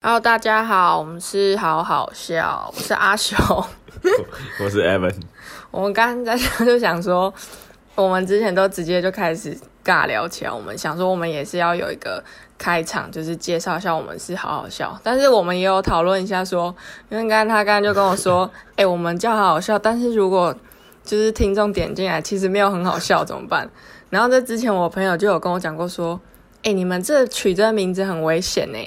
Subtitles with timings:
[0.00, 3.36] Hello，大家好，我们是好好笑，我是阿雄。
[4.62, 5.12] 我是 Evan，
[5.72, 7.34] 我们刚刚在就想说，
[7.96, 10.52] 我们之前都直接就开始尬聊起来。
[10.52, 12.22] 我们想说，我们也是要有一个
[12.56, 14.96] 开场，就是介绍一下我们是好好笑。
[15.02, 16.72] 但是我们也有讨论一下说，
[17.08, 20.54] 因为刚刚他刚刚就跟我说， 哎、我们叫好好笑，但是如果
[21.02, 23.68] 就是听众点进来，其实没有很好笑怎么办？
[24.10, 26.20] 然后在之前，我朋友就有跟我讲过说，
[26.62, 28.78] 哎、你们这取这个名字很危险呢。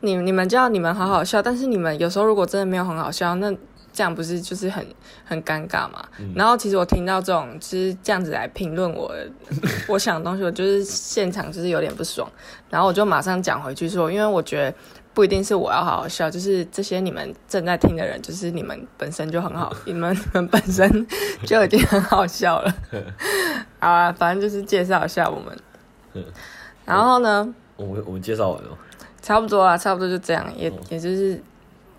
[0.00, 3.50] 你你们叫你们好好笑，但是你们有时候如果真的没有很好笑，那
[3.92, 4.86] 这样不是就是很
[5.24, 6.04] 很尴尬嘛？
[6.34, 9.10] 然后其实我听到这种就是这样子来评论我
[9.88, 12.30] 我想的东西，我就是现场就是有点不爽，
[12.68, 14.76] 然后我就马上讲回去说，因为我觉得
[15.14, 21.06] 不一定是我要好好笑，就是这些你们正在听的人，就是你们本身就很好，你 们你们本身
[21.46, 22.74] 就已经很好笑了。
[23.80, 26.24] 好啊，反正就是介绍一下我们。
[26.84, 28.68] 然后呢，我们我们介绍完了，
[29.26, 31.42] 差不多啊，差不多就这样，也也就是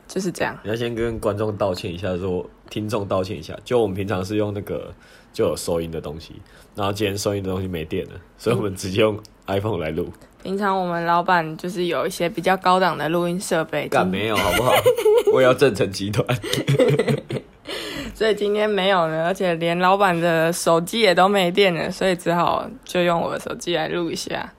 [0.08, 0.58] 就是这样。
[0.64, 3.54] 你要先跟观众道歉一下说听众道歉一下。
[3.66, 4.94] 就我们平常是用那个
[5.34, 6.42] 就有收音的东西，
[6.74, 10.08] 然后今天收音的东西没电了，所以我们直接用 iPhone 来录。
[10.42, 14.72] 平常我们老板就是有一些比较高档的录音设备，但没有好不好？
[15.34, 16.26] 我也要正成集团。
[18.16, 24.54] 所以今天没有呢，而且连老板的手机也都没电了，所以只好就用我的手机来录一下。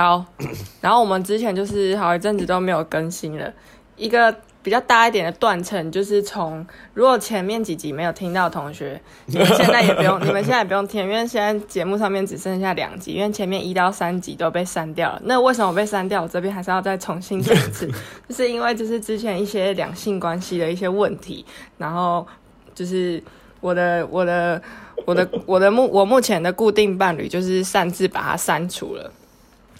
[0.00, 0.24] 好，
[0.80, 3.52] 然后我们之前就是好一阵子都没有更新了，
[3.96, 15.20] 一个比较大一点的断层，就是从如果前面几集没有听到的同学， 你们现在也不用，你们现在也不用听，因为现在节目上面只剩下两集，因为前面一到三集都被删掉了。
[15.26, 16.22] 那为什么被删掉？
[16.22, 17.86] 我这边还是要再重新讲一次，
[18.26, 21.44] 就是因为就是之前一些两性关系的一些问题，
[21.76, 22.26] 然后
[22.74, 23.22] 就是
[23.60, 24.62] 我的我的
[25.04, 29.12] 我的我的目我目前的固定伴侣就是擅自把它删除了，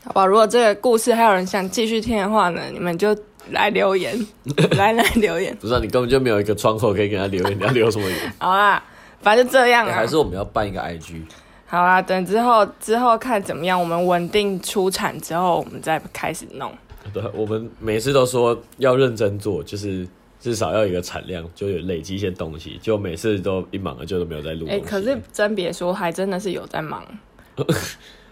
[0.04, 0.26] 好吧？
[0.26, 3.16] 如果这个故事还有人想继续听的话呢，你们就
[3.50, 4.14] 来留言，
[4.76, 8.32] 来来留言，不是、啊，你根本就没有一个窗口可以给他留言，你要留什么言？
[8.38, 8.82] 好啦，
[9.20, 9.92] 反正就这样啊。
[9.92, 11.22] 还是我们要办一个 IG？
[11.66, 16.72] 好啦，等之后之后看怎么样，我们稳定出产之后，我们再开始弄。
[17.12, 20.06] 对，我们每次都说要认真做，就是
[20.41, 22.78] 至少要有一个产量，就有累积一些东西。
[22.82, 24.80] 就每次都一忙了，就都没有在录哎、西。
[24.80, 27.04] 可是真别说，还真的是有在忙，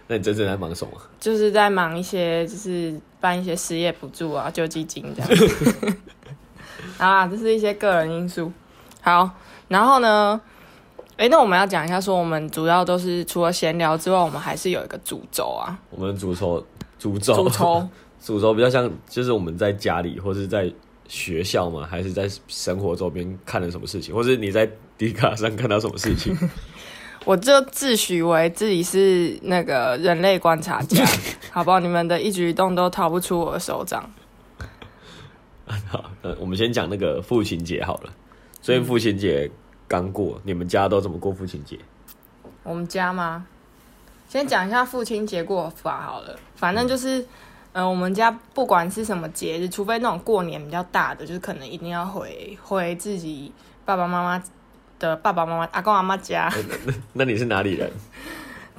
[0.09, 0.93] 那你真正在忙什么？
[1.21, 5.55] 就是在忙一些，就是办一些失业补助啊、救济金这样。
[6.99, 8.51] 啊，这是一些个人因素。
[9.01, 9.31] 好，
[9.69, 10.41] 然后呢？
[11.17, 16.65] 哎、那我们要讲一下，说我们主要都是除了闲聊之外，我们还是有一个主轴啊，我们主轴
[16.97, 17.89] 主轴主轴。
[18.25, 20.73] 主轴比较像，就是我们在家里或是在
[21.09, 26.37] 学校嘛，还是在生活周边看了什么事情，或是你在迪卡上看到什么事情。
[27.25, 31.05] 我就自诩为自己是那个人类观察家，
[31.53, 31.79] 好不好？
[31.81, 34.11] 你们的一举一动都逃不出我的手掌。
[35.89, 38.13] 好，呃，我们先讲那个父亲节好了。
[38.63, 39.51] 所以父亲节
[39.87, 41.79] 刚过，你们家都怎么过父亲节？
[42.63, 43.47] 我们家吗？
[44.29, 47.27] 先讲一下父亲节过法好了，反正就是，
[47.73, 53.53] 呃，我们家不管是什么节日，除非那种过年比较大的，就是可能一定要回回自己
[53.85, 54.43] 爸爸妈妈
[54.99, 56.53] 的爸爸妈妈、阿公阿妈家。
[57.13, 57.91] 那你是哪里人？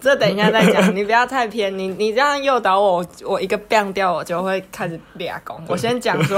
[0.01, 5.61] 这等一下再讲，你不要太偏，你你这样诱导我，我一个 bang 掉，我就会开始俩拱。
[5.67, 6.37] 我先讲说，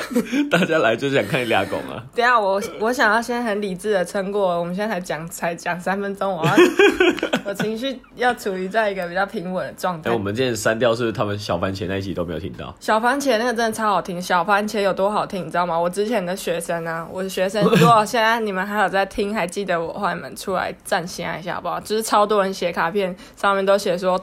[0.50, 2.02] 大家来就想看你俩拱啊。
[2.14, 6.52] 等一下我我想要先很理智的撑过，我们现在才讲才讲三分钟，我要
[7.44, 10.18] 我情绪要处于在一个比较平稳的状哎、态我。
[10.18, 12.74] 们之前删掉是不是他们小番茄那一集都没有听到？
[12.80, 15.78] 小番茄那个真的超好听，小番茄有多好听，你知道吗？
[15.78, 21.80] 我之前的学生啊，我的学生， 如果现在你们还有在听，还记得我，欢迎你们出来站先一下好不好？
[21.80, 22.99] 就是超多人写卡片，
[23.36, 24.20] 上面都写说，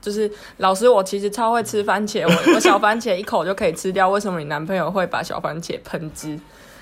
[0.00, 6.38] 就是老师，我其实超会吃番茄，我我小番茄一口就可以吃掉，为什么你男朋友会把小番茄喷汁？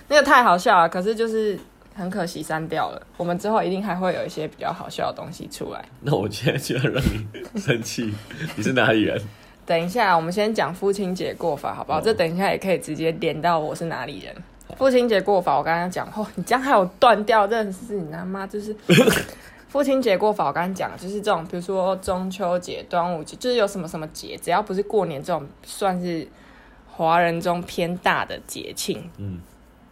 [0.09, 1.59] 那个太好笑了，可是就是
[1.95, 3.03] 很可惜删掉了。
[3.17, 5.85] 我们之后一定还会有一些比较好笑的东西出来。
[6.01, 7.27] 那我现在就要让你
[7.61, 8.15] 生气。
[8.57, 9.21] 你是哪里人？
[9.67, 11.99] 等一下，我们先讲父亲节过法，好不好？
[11.99, 14.35] 哦这等一下也可以直接连到我是哪里人。
[14.79, 18.75] 父亲节过法，我刚刚讲，哦，你这样还有断掉，真的是你他妈就是
[19.69, 20.47] 父亲节过法。
[20.47, 26.27] 我刚刚讲，就是这种，比如说中秋节、端午节，就是有什么什么节，只要不是过年这种，算是
[26.91, 29.41] 华人中偏大的节庆，嗯，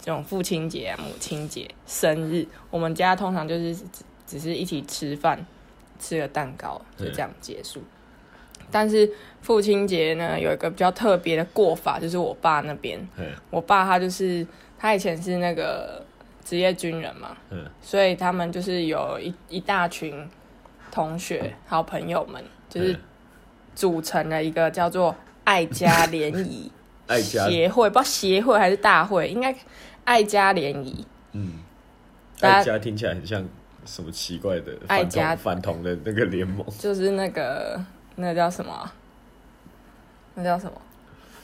[0.00, 3.86] 这种父亲节、啊、母亲节、生日，我们家通常就是只
[4.26, 5.46] 只是一起吃饭，
[6.00, 7.82] 吃个蛋糕，就对这样结束。
[8.70, 9.08] 但是
[9.42, 14.44] 父亲节呢，有一个比较特别的过法，就是我爸那边，嗯我爸他就是
[14.78, 16.04] 他以前是那个
[16.46, 20.26] 职业军人嘛，嗯所以他们就是有一一大群
[20.92, 23.00] 同学好朋友们，就是嗯
[23.74, 26.70] 组成了一个叫做爱家联谊
[27.08, 29.54] 爱家协会，不知道协会还是大会，应该
[30.04, 31.04] 爱家联谊。
[31.32, 31.54] 嗯，
[32.40, 33.44] 爱家听起来很像
[33.84, 37.84] 什么奇怪的反爱家同反同的那个联盟，就是那个
[38.14, 38.94] 那个叫什么啊？
[40.34, 40.72] 那叫什么？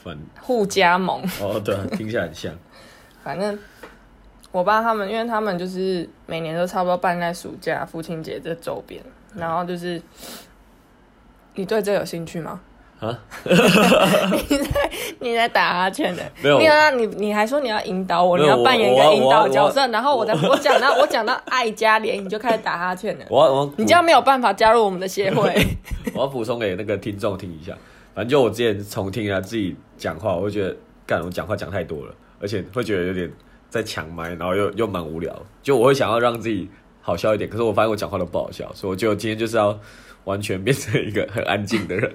[0.03, 1.21] 反互加盟。
[1.41, 2.53] 哦对啊，听起来很像。
[3.23, 3.57] 反正
[4.53, 9.01] 我爸他们，因为他们就是每年都差不多办在暑假、父亲节这周边，
[9.35, 9.99] 然后就是
[11.55, 12.61] 你对这有兴趣吗？
[12.99, 13.19] 啊？
[13.43, 23.25] 你在你在打哈欠的，没有你要你你还说你要引导我，你要扮演一个引导角色，然后我在我讲到我讲到爱家联，你就开始打哈欠了。
[23.29, 25.51] 我我你这样没有办法加入我们的协会。
[26.13, 27.75] 我要补充给那个听众听一下。
[28.13, 30.75] 反正就我之前重听一下自己讲话，我会觉得
[31.07, 33.29] 干我讲话讲太多了，而且会觉得有点
[33.73, 35.35] 在抢麦，然后又又蛮无聊。
[35.63, 36.69] 就我会想要让自己
[37.01, 39.79] 好笑一点，可是我发现我讲话都不好笑，所以我就今天就是要
[40.25, 42.13] 完全变成一个很安静的人。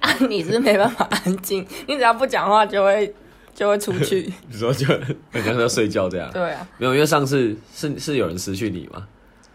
[0.00, 3.14] 啊，你是没办法安静，你只要不讲话就会
[3.54, 4.32] 就会出去。
[4.48, 4.86] 你说就
[5.30, 6.30] 很像要睡觉这样。
[6.32, 9.06] 对啊，没有，因为上次是是有人私讯你嘛，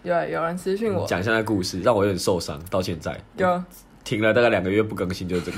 [0.03, 3.63] 有有人私讯我，讲一下那故事，让我有点受伤，到现在有
[4.03, 5.57] 停了大概两个月不更新，就是这个。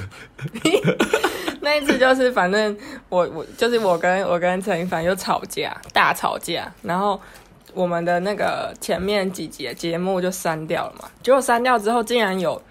[1.64, 2.76] 那一次就是反正
[3.10, 7.20] 我我就是我跟我跟陈一凡又吵架，大吵架，然后
[7.74, 12.62] 我们的那个前面几集节目就删掉了嘛，结果删掉之后竟然有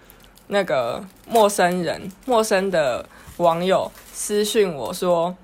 [0.48, 3.06] 那个陌生人、陌生的
[3.38, 5.34] 网友私讯我说。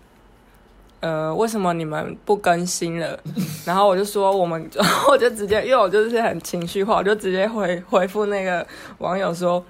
[1.00, 3.16] 呃，为什么你们不更新了？
[3.66, 4.69] 然后我就说我们，
[5.08, 8.66] 我就直接，因为我就是很情绪化，我就直接回回复那个
[8.98, 9.62] 网友说，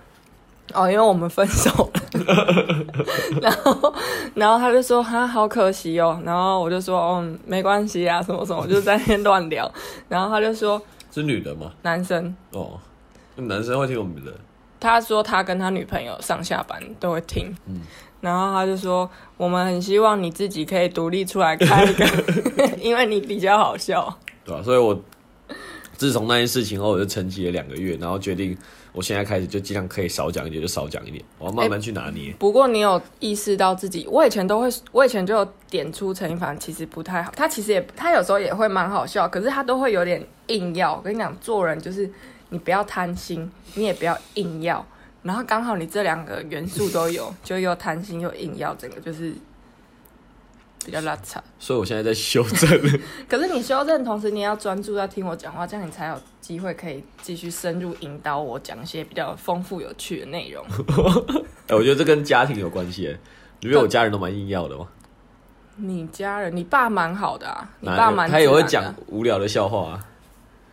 [0.75, 2.03] 哦，因为我们分手了。
[3.41, 3.95] 然后，
[4.35, 6.21] 然后他就说哈，好可惜哦。
[6.25, 9.71] 然后我就说，嗯，没关系啊，什么什么，我就在那边乱聊。
[10.09, 10.81] 然后他就说，
[11.13, 11.73] 是女的吗？
[11.83, 12.79] 男生，哦，
[13.37, 14.33] 男生会听我们的。
[14.79, 17.55] 他说他跟他女朋友上下班都会听。
[17.67, 17.81] 嗯
[18.23, 22.05] 然后他就说，我们很希望你自己可以独立出来开一个，
[22.81, 24.13] 因为你比较好笑。
[24.45, 24.99] 对吧、所以我
[25.97, 28.57] 自从那件事情后，我就沉寂了两个月，然后决定
[28.97, 32.35] 我现在开始就尽量可以少讲一点就少讲一点，我要慢慢去拿捏。
[32.39, 40.95] 不过你有意识到自己，我以前都会，我以前就有点出陈一凡其实不太好，他其实也他有时候也会蛮好笑，可是他都会有点硬要。
[40.95, 42.11] 我跟你讲，做人就是
[42.49, 44.83] 你不要贪心，你也不要硬要，
[45.23, 49.35] 然后刚好你这两个元素都有， 就又贪心又硬要，整个就是
[50.87, 51.39] 比较邋遢。
[51.59, 52.69] 所以我现在在修正。
[53.29, 60.65] 可是你修正，同时你也要专注要听我讲话，这样你才有机会可以继续深入引导我讲一些比较丰富有趣的内容。
[61.69, 63.19] 哎、我觉得这跟家庭有关系耶。
[63.61, 64.87] 你觉得我家人都蛮硬要的吗？
[65.79, 70.07] 你家人，你爸蛮好的啊，你爸蛮他也会讲无聊的笑话啊。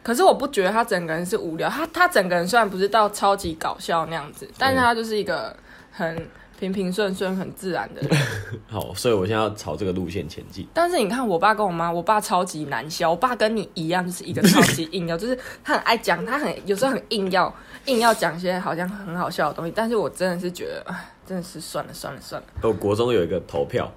[0.02, 5.56] 可是我不觉得他整个人是无聊，他他整个人虽然不是到超级搞笑那样子，但是他就是一个
[5.92, 8.18] 很平平顺顺、很自然的人。
[8.68, 10.68] 好，所以我现在要朝这个路线前进。
[10.74, 17.54] 但是你看我爸跟我妈，我爸超级难笑，我爸跟你一样，就是一个超级硬要， 就是他很爱讲，他很有时候很硬要
[17.86, 22.48] 硬要讲一些好像很好笑的东西，但是我真的是觉得，哎，真的是算了算了算了。
[22.62, 23.92] 我国中有一个投票，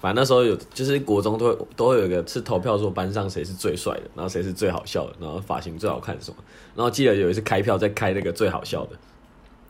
[0.00, 6.36] 反正那时候有，就是国中都会都会有一个是投票说班上谁是最帅的，然后谁是最好笑的，然后发型最好看什么。
[6.76, 8.96] 然后记得有一次开票在开那个最好笑的，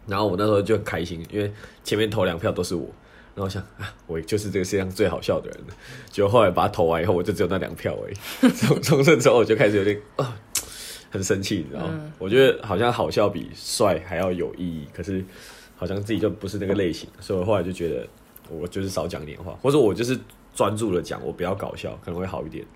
[0.07, 1.53] 然后我那时候就很开心，因为
[1.83, 2.87] 前面投两票都是我，
[3.35, 5.75] 然后我想啊，我就是这个世界上最好笑的人了。
[6.11, 8.15] 结果后来把它投完以后，我就只有那两票而已。
[8.55, 10.37] 从从这之后我就开始有点啊。
[11.11, 12.13] 很生气，你知道吗？
[12.19, 15.25] 我觉得好像好笑比帅还要有意义，可是
[15.77, 18.05] 好像自己就不是那个类型，所以我后来就觉得
[18.51, 20.19] 我就是少讲点话，或者我就是
[20.57, 22.67] 专注的讲，我不要搞笑，可能会好一点。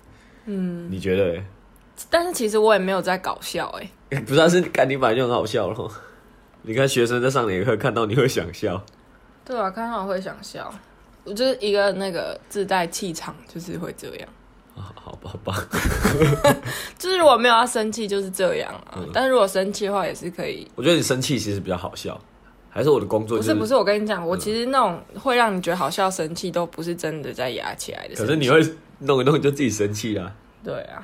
[0.44, 1.44] 嗯，你觉得嘞？
[2.08, 3.66] 但是其实我也没有在搞笑
[4.10, 5.90] 哎、 不知道，是看你本来就很好笑了。
[6.62, 8.82] 你看学生在上哪课看到你会想笑，
[9.44, 10.72] 对啊，看到我会想笑，
[11.24, 14.28] 我就是一个那个自带气场，就是会这样。
[14.76, 15.66] 啊好吧，好吧，
[16.98, 18.94] 就是如果没有要生气，就是这样啊。
[18.98, 20.70] 嗯但是如果生气的话，也是可以。
[20.76, 22.20] 我觉得你生气其实比较好笑，
[22.70, 28.14] 还是我的工作、就是不是不是，我跟你讲，嗯我其实那种会让你觉得好笑、生气，都不是真的在压起来的。
[28.14, 28.60] 可是你会
[29.00, 30.32] 弄一弄就自己生气啊。
[30.62, 31.02] 对啊。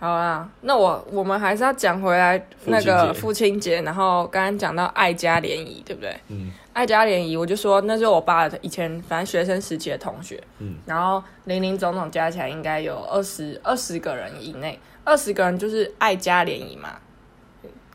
[0.00, 6.16] 好啊，那我我们还是要讲回来那个父亲节，然后刚刚讲到爱家联谊，对不对？
[6.28, 16.90] 嗯，爱家联谊，我就说那是我爸以前反正学生时期的同学，嗯，然后零零总总加起来应该有二十二十个人以内，二十个人就是爱家联谊嘛，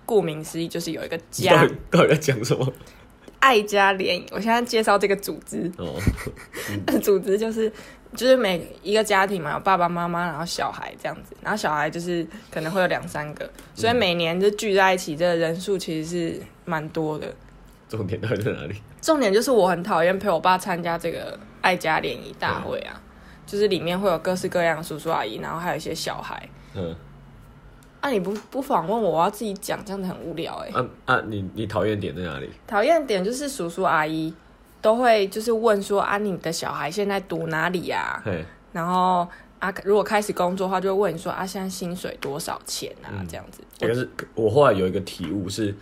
[0.06, 2.74] 顾名思义就是有一个到家底到底在讲什么？
[3.44, 4.26] 爱家联谊。
[4.32, 6.00] 我现在介绍这个组织，哦，
[7.04, 7.70] 组织就是
[8.16, 17.28] 就是每一个家庭嘛，有爸爸妈妈，然后小孩这样子，然后小孩就是可能会有两三个，所以每年就聚在一起，这个人数其实是蛮多的。
[17.90, 18.76] 重点到底在哪里？
[19.02, 22.96] 重点就是我很讨厌陪我爸参加这个爱家联谊大会啊，
[23.46, 26.48] 就是里面会有各式各样的叔叔阿姨，然后还有一些小孩。
[26.76, 26.96] 嗯，
[28.04, 32.50] 啊，你不不访问我，我要自己讲，这样子很无聊哎、啊啊，你你讨厌点在哪里？
[32.68, 34.34] 讨厌的点就是叔叔阿姨
[34.82, 38.44] 都会就是问说啊，你的小孩现在读哪里呀、嘿，
[38.74, 39.26] 然后
[39.60, 43.08] 啊，如果开始工作的话，就会问你说啊，现在薪水多少钱啊？
[43.14, 43.62] 嗯这样子。
[43.80, 45.74] 可是我后来有一个体悟是，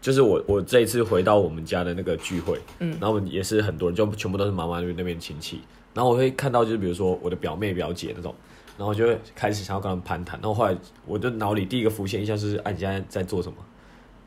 [0.00, 5.60] 就是我我这一次回到我们家的那个聚会，嗯，然后我们也是很多人，就全部都是妈妈那边那边亲戚，
[5.94, 8.34] 然后我会看到就是比如说我的表妹表姐那种，
[8.76, 10.76] 然后就会开始想要跟他们攀谈，然后后来
[11.06, 13.56] 我的脑里第一个浮现印象就是，啊，你现在在做什么？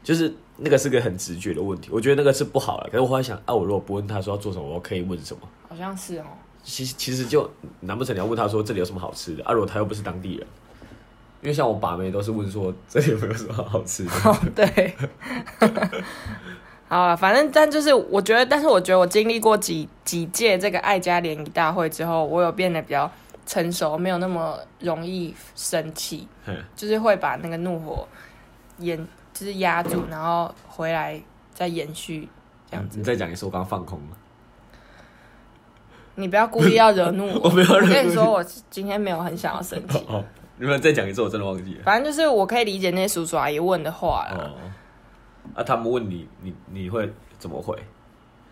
[0.04, 2.86] 就是那个是个很直觉的问题，我觉得那个是不好了。
[2.86, 5.42] 可是我后来想，啊，我如果不问他说要做什么，我可以问什么？
[5.68, 6.25] 好像是哦。
[6.63, 7.50] 其实其实就
[7.82, 9.44] 难不成你要问他说这里有什么好吃的？
[9.44, 10.48] 啊，如果他又不是当地人，
[11.42, 14.12] 因为像我把妹都是问说这里有没有什么好吃的。
[14.24, 14.96] 哦，对。
[16.89, 23.12] 好了，反正但就是我觉得，但是我觉得我经历过几几届这个爱家联谊大会之后，我有变得比较
[23.48, 26.27] 成熟，没有那么容易生气，
[26.75, 28.08] 就是会把那个怒火
[28.77, 28.96] 延，
[29.34, 31.20] 就是压住，然后回来
[31.54, 32.30] 再延续
[32.70, 33.00] 这样子。
[33.00, 34.18] 你再讲一次，我刚刚放空了。
[36.16, 40.06] 你不要故意要惹怒我， 我没有跟你说，我今天没有很想要生气。
[40.10, 40.24] 哦，
[40.58, 41.84] 你们再讲一次，我真的忘记了。
[41.84, 44.58] 反正就是我可以理解那些叔叔阿姨问的话啦，哦，
[45.56, 47.77] 啊，他们问你，你你会怎么回？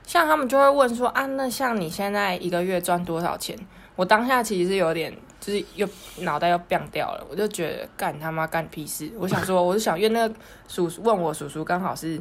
[0.04, 3.58] 像他们就会问说啊，那像你现在一个月赚多少钱？
[3.96, 5.88] 我当下其实是有点，就是又
[6.20, 9.10] 脑袋又变掉了，我就觉得干他妈干屁事！
[9.18, 10.36] 我想说，我就想，因为那个
[10.68, 12.18] 叔叔问我叔叔刚好是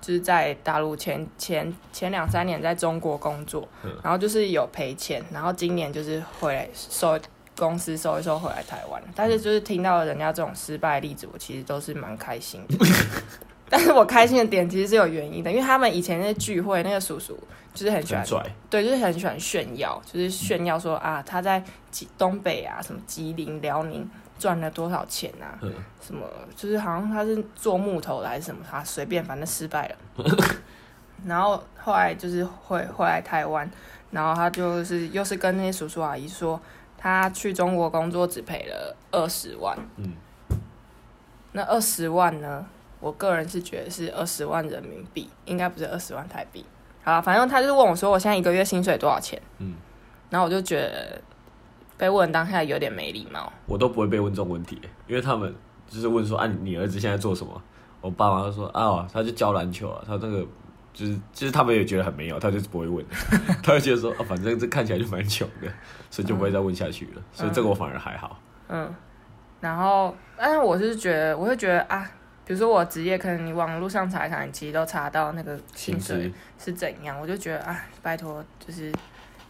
[0.00, 3.68] 就是在大陆前前前两三年在中国工作，
[4.02, 7.18] 然后就是有赔钱，然后今年就是回来收
[7.56, 12.86] 公司收一收回来台湾，但是就是听到人家这种失败例子，我其实都是蛮开心的。
[13.70, 17.36] 但是我开心的点其实是有原因的，因为他们以前那些聚会，那个叔叔
[17.74, 18.24] 就是很喜欢
[18.70, 24.08] 对，就是很喜欢炫耀，就是炫耀说啊，他在吉东北啊，什么吉林、辽宁
[24.38, 29.96] 赚了多少钱啊，嗯什么就是好像他是做木头的还是什么，他随便反正失败了。
[31.26, 33.68] 然后后来就是回回来台湾，
[34.12, 36.60] 然后他就是又是跟那些叔叔阿姨说，
[36.96, 39.76] 他去中国工作只赔了二十万。
[39.96, 40.12] 嗯，
[41.52, 42.64] 那二十万呢？
[43.06, 46.66] 我个人是觉得是二十万人民币，应该不是二十万台币。
[47.04, 49.40] 好了，反正他就是问我说，我现在一个月薪水多少钱？
[49.58, 49.76] 嗯，
[50.28, 51.20] 然后我就觉得
[51.96, 53.52] 被问当下有点没礼貌。
[53.66, 55.54] 我都不会被问这种问题，因为他们
[55.88, 57.62] 就是问说啊，你儿子现在做什么？
[58.00, 60.44] 我爸妈就说啊，他就教篮球啊，他那个
[60.92, 63.06] 就是就是他们也觉得很没有，他就是不会问，
[63.62, 65.68] 他就觉得说啊，反正这看起来就蛮穷的，
[66.10, 67.22] 所以就不会再问下去了。
[67.32, 68.36] 所以这个我反而还好。
[68.66, 68.92] 嗯，
[69.60, 72.10] 然后但是我是觉得，我会觉得啊，
[72.46, 78.92] 比如说我职业，可能你网络上查一查，你其实都查到那个薪水是怎样，我就觉得啊，拜托，就是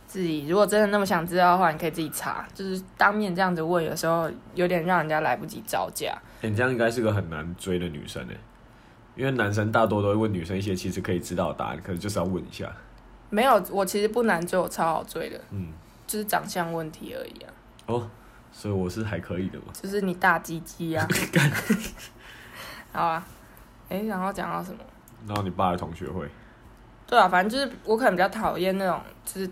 [0.06, 6.16] 自己如果真的那么想知道的话，你可以自己查，就是当面这样子问，有时候有点让人家来不及招架。
[6.40, 8.36] 欸、你这样应该是个很难追的女生哎，
[9.14, 12.74] 因为男生大多都会问女生一些其实可以知道的答案，可能就是要问一下。
[13.28, 15.68] 没有，我其实不难追，我超好追的，嗯，
[16.06, 17.52] 就是长相问题而已啊，
[17.88, 18.10] 哦，
[18.50, 19.66] 所以我是还可以的嘛。
[19.74, 21.06] 就是你大鸡鸡啊。
[22.96, 23.26] 好啊，
[23.90, 24.78] 哎、然后讲到什么？
[25.26, 26.26] 然后你爸的同学会，
[27.06, 29.50] 对啊，反正就是我可能比较讨厌那种就是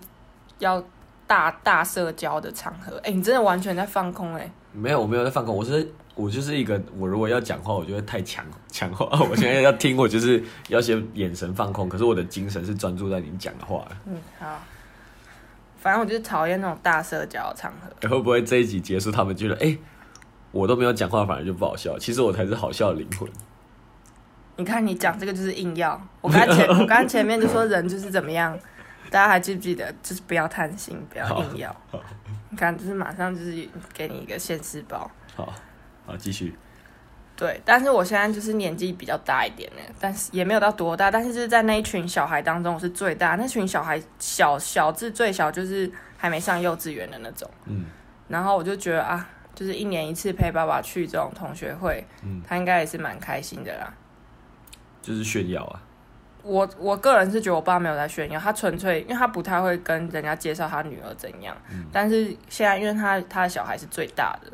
[0.59, 0.83] 要
[1.27, 2.97] 大大社交的场合。
[3.05, 9.07] 哎、你真的完全在放空哎、没有，我没有在放空，我是我就是一个，我如果要讲话，我就会太强强化。
[9.29, 13.97] 我现在要听，我就是要先眼神放空，可是我的精神是专注在你讲的话的。
[14.07, 14.59] 嗯，好。
[15.77, 17.91] 反正我就是讨厌那种大社交的场合。
[18.01, 19.79] 欸会不会这一集结束，他们觉得哎、欸
[20.54, 21.99] 我都没有讲话，反而就不好笑？
[21.99, 23.28] 其实我才是好笑的灵魂。
[24.56, 28.56] 你看你讲这个就是硬要，我刚才前 我刚才前面就说人就是怎么样，
[29.11, 29.92] 大家还记不记得？
[30.00, 31.76] 就是不要贪心，不要硬要。
[32.50, 35.11] 你看，就是马上就是给你一个现实包。
[35.34, 35.52] 好，
[36.06, 36.56] 好，继续。
[37.37, 43.34] 对，但是我现在就是年纪比较大一点呢，但是也没有到多大，但是就是在那一群小孩当中，我是最大。
[43.34, 47.50] 那群小孩小小至最小就是还没上幼稚园的那种。
[47.64, 47.87] 嗯，
[48.28, 53.92] 然后我就觉得啊，就是一年一次陪爸爸去这种同学会，嗯他应该也是蛮开心的啦。
[55.00, 55.82] 就是炫耀啊。
[56.42, 61.56] 我我个人是觉得我爸没有在炫耀，他纯粹因为他不太会跟人家介绍他女儿怎样，
[61.90, 64.52] 但是现在因为他他的小孩是最大的，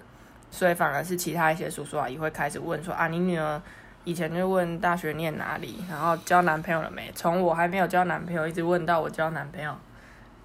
[0.52, 3.60] 所以反而是其他一些叔叔阿姨会开始问说啊，你女儿
[4.04, 7.10] 以前就问大学念哪里，然后交男朋友了没？
[7.12, 9.76] 从我还没有交男朋友一直问到我交男朋友，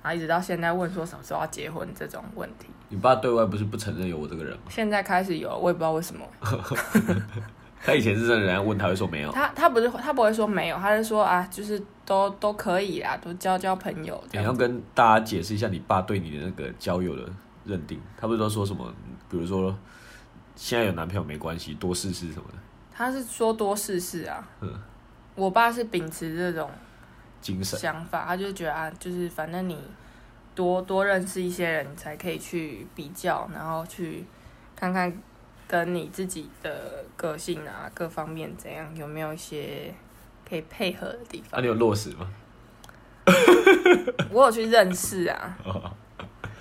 [0.05, 4.65] 然后一直到现在问说什么时候要结婚这种问题，你爸对外不是不承认有我这个人吗？
[4.69, 6.23] 现在开始有，我也不知道为什么。
[7.83, 9.31] 他以前是真的，人家问他会说没有。
[9.31, 14.23] 他他不是他不会说没有，他是说啊，就是都都可以啦，都交交朋友。
[14.31, 17.27] 你要跟大家解释一下你爸对你的那个交友的
[17.65, 18.93] 认定，他不是都说什么？
[19.27, 19.75] 比如说
[20.55, 22.57] 现在有男朋友没关系，多试试什么的
[22.93, 24.71] 他是说多试试啊，嗯
[25.33, 26.69] 我爸是秉持这种
[27.45, 27.79] 精神。
[27.79, 29.77] 想法，他就觉得啊，就是反正你
[30.55, 34.25] 多多认识一些人，你才可以去比较，然后去
[34.75, 35.15] 看看
[35.67, 39.93] 跟你自己的个性啊各方面怎样，有没有一些
[40.49, 41.63] 可以配合的地方那、方。
[41.63, 42.27] 你有落实吗？
[44.31, 45.57] 我有去认识啊，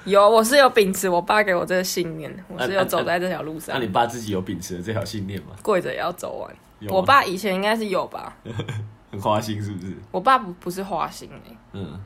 [0.04, 5.48] 有，我是有秉持我爸给我这个信念， 我是有走在这条路上那、上你，爸自己有秉持这条信念吗？
[5.62, 6.54] 跪着也要走完。
[6.88, 8.36] 我爸以前应该是有吧，
[9.14, 9.96] 很花心是不是？
[10.10, 12.00] 我爸不不是花心哎、嗯，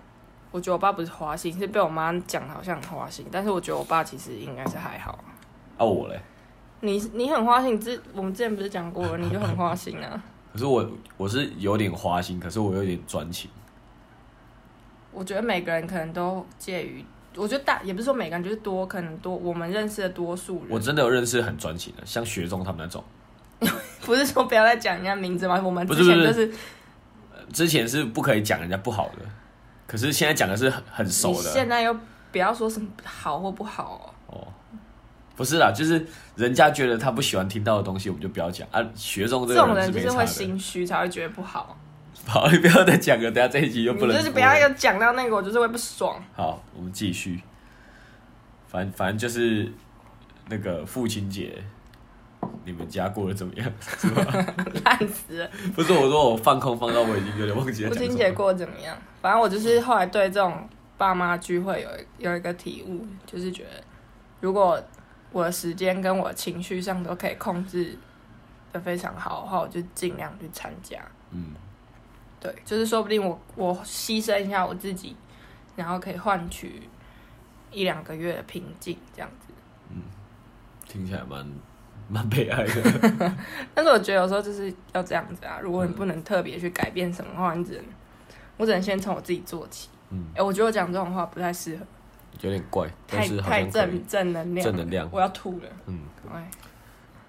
[0.51, 5.19] 我觉得我爸不是花心，是被我妈讲的好像很花心，但是我觉得我爸其实应该是还好。
[5.77, 6.21] 啊我嘞，
[6.81, 10.23] 你你很花心，你之我们之前不是讲过了，你就很花心啊。
[10.53, 13.51] 可是我我是有点花心，可是我有点专情。
[15.13, 17.05] 我觉得每个人可能都介于，
[17.37, 23.03] 我觉得大也不是说每个人，就是多可能多我们认识的多数人，我真的有认识很专情的，像学中他们那种。
[24.07, 26.59] 不是说不要再讲人家名字吗，我们之前就是是
[27.53, 29.25] 之前是不可以讲人家不好的，
[29.87, 31.51] 可是现在讲的是很很熟的。
[31.51, 31.97] 现在又
[32.31, 34.49] 不要说什么好或不好哦、哦，
[35.35, 38.85] 不是啦，就是人家觉得他不喜欢听到的东西，我们就不要讲啊。
[38.95, 40.27] 学中这这种人就是会。
[40.27, 41.77] 心虚，才会觉得不好。
[42.27, 44.17] 好，你不要再讲了，等下这一集又不能。
[44.17, 46.23] 就是不要又讲到那个，我就是会不爽。
[46.35, 47.41] 好，我们继续。
[48.67, 49.73] 反反正就是
[50.49, 51.57] 那个父亲节，
[52.65, 53.73] 你们家过得怎么样？
[53.81, 54.23] 是吧？
[54.85, 55.51] 烂死了。
[55.75, 57.97] 不是我说我放空放到我已经有点忘记了父。
[57.97, 58.97] 亲节过得怎么样？
[59.21, 63.71] 反正我就是后来对这种爸妈聚会有一有一个体悟，就是觉得
[64.41, 64.81] 如果
[65.33, 67.97] 我的时间跟我的情绪上都可以控制
[68.73, 70.99] 的非常好的话，我就尽量去参加。
[71.31, 71.53] 嗯，
[72.41, 75.17] 对，就是说不定我我牺牲一下我自己，
[75.77, 76.89] 然后可以换取
[77.71, 79.53] 一两个月的平静这样子。
[79.91, 80.03] 嗯
[80.89, 81.47] 听起来蛮
[82.09, 83.33] 蛮悲哀的。
[83.75, 87.85] 但是我觉得有时候就是要这样子啊，如果你不能特别去改变什么的话，你只能
[88.57, 89.89] 我只能先从我自己做起。
[90.11, 91.85] 嗯哎、，我觉得我讲这种话不太适合。
[92.41, 94.07] 有点怪，但太是太正。
[94.07, 95.65] 正能量，正能量我要吐了。
[95.87, 96.01] 嗯，
[96.33, 96.49] 哎，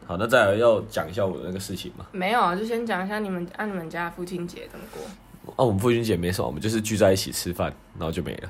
[0.06, 2.06] 好，那再来要讲一下我的那个事情嘛。
[2.12, 5.02] 没有啊，就先讲一下你们按、你们家父亲节怎么过。
[5.56, 8.50] 哦，我们父亲节没什么，我们就是聚在一起吃饭，然后就没了。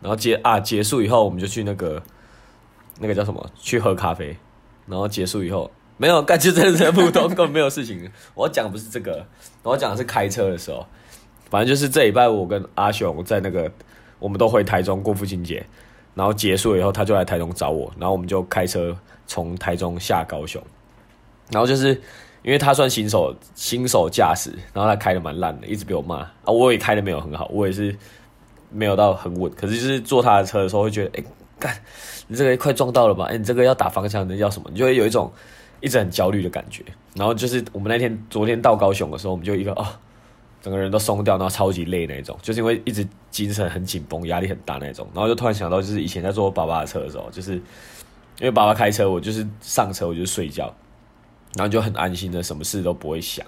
[0.00, 2.02] 然后结啊结束以后，我们就去那个
[2.98, 4.36] 那个叫什么，去喝咖啡。
[4.88, 8.10] 然后结束以后，没有 干，就真的是普通，根本没有事情。
[8.34, 9.24] 我讲不是这个，
[9.62, 10.86] 我讲的是开车的时候。
[11.50, 13.70] 反正就是这礼拜我跟阿雄在那个，
[14.18, 15.64] 我们都回台中过父亲节，
[16.14, 18.94] 然后结束以后他就来台中找我，然后我们就开车
[19.26, 20.62] 从台中下高雄。
[21.50, 21.88] 然后就是
[22.42, 27.96] 因为他算新手新手驾驶，然后他开的蛮烂的，一直被我骂啊，我也开的没有很好，我也是
[28.70, 31.24] 没有到很稳，可是就是坐他的车的时候会觉得，哎、
[31.58, 31.74] 干，
[32.28, 33.24] 你这个快撞到了吧？
[33.24, 34.70] 哎、你这个要打方向那要什么？
[34.70, 35.32] 你就会有一种
[35.80, 36.84] 一直很焦虑的感觉。
[37.14, 39.84] 然后就是我们那天昨天到高雄的时候，我们就一个哦，
[40.62, 45.08] 整个人都松掉，然后超级累那种，就是因为一直精神很紧绷，压力很大那种。
[45.14, 47.62] 然后就突然想到，就是以前在坐我爸爸的车的时候，就是因
[48.42, 50.72] 为爸爸开车，我就是上车我就睡觉，
[51.54, 53.44] 然后就很安心的，什么事都不会想，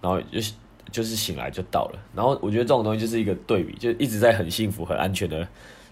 [0.00, 0.52] 然后就是
[0.92, 1.98] 就是醒来就到了。
[2.14, 5.46] 然后我觉得这种东西就是一个对比，就一直在很幸福、很安全的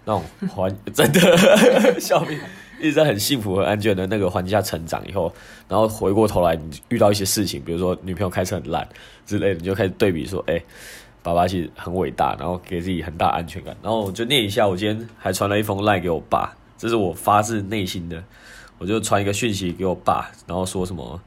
[0.08, 1.20] 那种环， 真的
[2.00, 2.40] 笑命，
[2.80, 5.30] 一直在很幸福、很安全的那个环境下成长以后，
[5.68, 8.88] 然后回过头来，你遇到一些事情，比如说女朋友开车很烂
[9.26, 10.58] 之类的，你就开始对比说，哎、
[11.22, 13.76] 爸爸其实很伟大，然后给自己很大安全感。
[13.82, 18.24] 然后我就念一下，我今天还传了一封赖给我爸，这是我发自内心的，
[18.78, 21.20] 我就传一个讯息给我爸，然后说什么，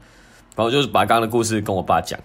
[0.56, 2.18] 然后就是把刚刚的故事跟我爸讲，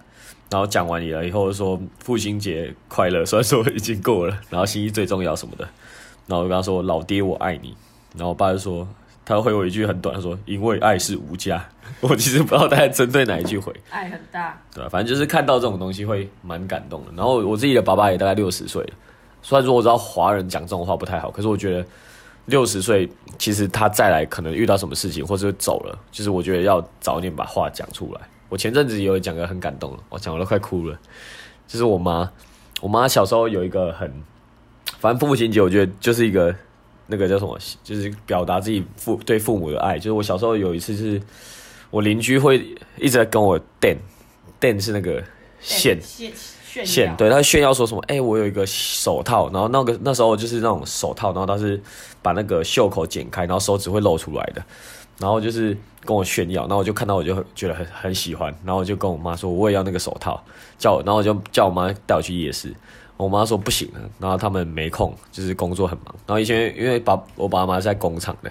[0.50, 5.68] 然后讲完你了以后说父亲节快乐，虽然说已经过了，然后心意最重要什么的，
[6.28, 7.74] 然后我就跟他说老爹我爱你，
[8.14, 8.86] 然后我爸就说
[9.24, 11.68] 他回我一句很短，他说因为爱是无价，
[12.00, 13.74] 我其实不知道他在针对哪一句回。
[13.90, 14.88] 爱很大，对吧？
[14.88, 17.12] 反正就是看到这种东西会蛮感动的。
[17.16, 18.90] 然后我自己的爸爸也大概六十岁了，
[19.42, 21.84] 虽然说我知道华人讲这种话不太好，可是我觉得
[22.46, 28.20] 六十岁其实他再来可能遇到什么事情或者走了，就是我觉得要早点把话讲出来。
[28.48, 30.98] 我前阵子有讲个很感动了，我讲我都快哭了。
[31.66, 32.30] 就是我妈，
[32.80, 34.10] 我妈小时候有一个很，
[34.98, 36.54] 反正父亲节我觉得就是一个
[37.06, 39.96] 那个叫什么，就是表达自己父对父母的爱。
[39.98, 41.20] 就是我小时候有一次是。
[41.90, 42.58] 我邻居会
[42.98, 43.96] 一直在跟我电，
[44.60, 45.24] 电是那个
[45.58, 48.04] 线线，对，他炫耀说什么？
[48.08, 51.80] 哎、我有一个手套，然后那个那时候就是那种手套，然后他是
[52.20, 54.62] 把那个袖口剪开，然后手指会露出来的，
[55.18, 55.74] 然后就是
[56.04, 60.44] 跟我炫耀，然后我就看到我就觉得很很喜欢，然后我就跟我妈说我也要那个手套，
[60.76, 62.70] 叫我，然后我就叫我妈带我去夜市，
[63.18, 66.14] 我妈说不行了，然后他们没空，就是工作很忙。
[66.26, 68.50] 然后以前因为爸我爸妈是在工厂的，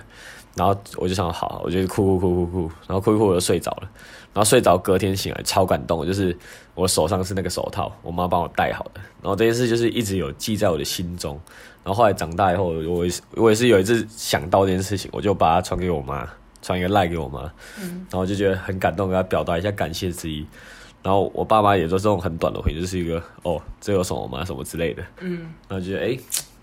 [0.54, 3.90] 然后我就想好，我就哭哭哭哭哭，然后哭一哭我就睡着了。
[4.34, 6.38] 然后睡着隔天醒来超感动，就是
[6.76, 9.02] 我手上是那个手套，我妈帮我戴好的。
[9.22, 11.40] 然后这件事就是一直有记在我的心中。
[11.84, 16.28] 然后后来长大以后，我也我也是有一次想到这件事情，我就把它传给我妈，
[16.62, 17.44] 传一个赖给我妈，
[17.80, 20.46] 然后就觉得很感动，给她表达一下感谢之意。
[21.08, 24.44] 然后我爸妈也都是这种很短的回，就是一个哦，这有什么吗？
[24.44, 25.02] 什么之类的。
[25.22, 25.54] 嗯。
[25.70, 26.20] 然后觉得哎，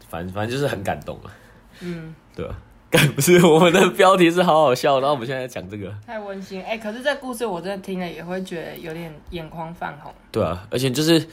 [0.07, 1.33] 反反正就是很感动啊，
[1.81, 2.47] 嗯，对
[3.17, 6.63] 不是我们的标题是好好笑，然后我们现在讲这个，太温馨。
[6.63, 10.13] 哎、可是这故事我真的听了也会觉得有点眼眶泛红。
[10.31, 11.27] 对啊，而且就是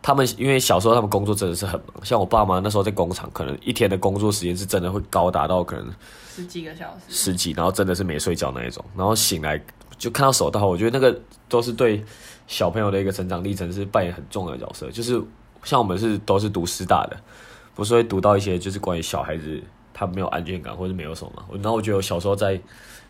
[0.00, 5.92] 他们因为小时候他们工作真的是很忙，像我爸妈那时候在工厂，可能一天的工作时间是真的会高达到可能
[6.32, 9.60] 十几个小时，十几，然后真的是没睡觉那一种，然后醒来
[9.98, 12.02] 就看到手套，我觉得那个都是对
[12.46, 14.90] 小朋友的一个成长历程是扮演很重要的角色。
[14.90, 15.20] 就是
[15.64, 17.16] 像我们是都是读师大的，
[17.74, 19.62] 不是会读到一些就是关于小孩子
[19.94, 21.44] 他没有安全感或者没有什么嘛。
[21.54, 22.60] 然后我觉得我小时候在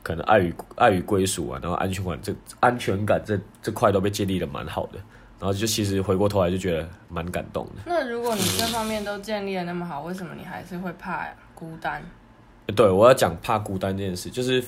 [0.02, 4.98] 可能爱与爱与归属啊，然后安全感这安全感这这块都被建立的蛮好的。
[5.38, 7.82] 然后就其实回过头来就觉得蛮感动的。
[7.84, 12.00] 那如果你这方面都建立的那么好，为什么你还是会怕孤单？
[12.76, 14.62] 对，我要讲怕孤单这件事，就是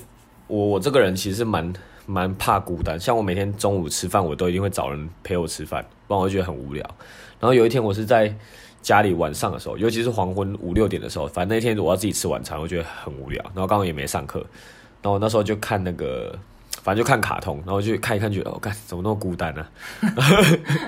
[0.49, 1.73] 我我这个人其实蛮
[2.07, 6.83] 蛮怕孤单，像我每天中午吃饭，我都一定会找人陪我吃饭，不然我就觉得很无聊。
[7.41, 8.35] 然后有一天我是在
[8.83, 13.43] 家里晚上的时候，尤其是黄昏五六点的时候，反正那天我要自己吃晚餐，我觉得很无聊。
[13.55, 14.45] 然后刚刚也没上课，
[15.03, 16.39] 然后那时候就看那个，
[16.83, 19.67] 反正就看卡通，然后就看一看，觉得哦，干怎么那么孤单呢、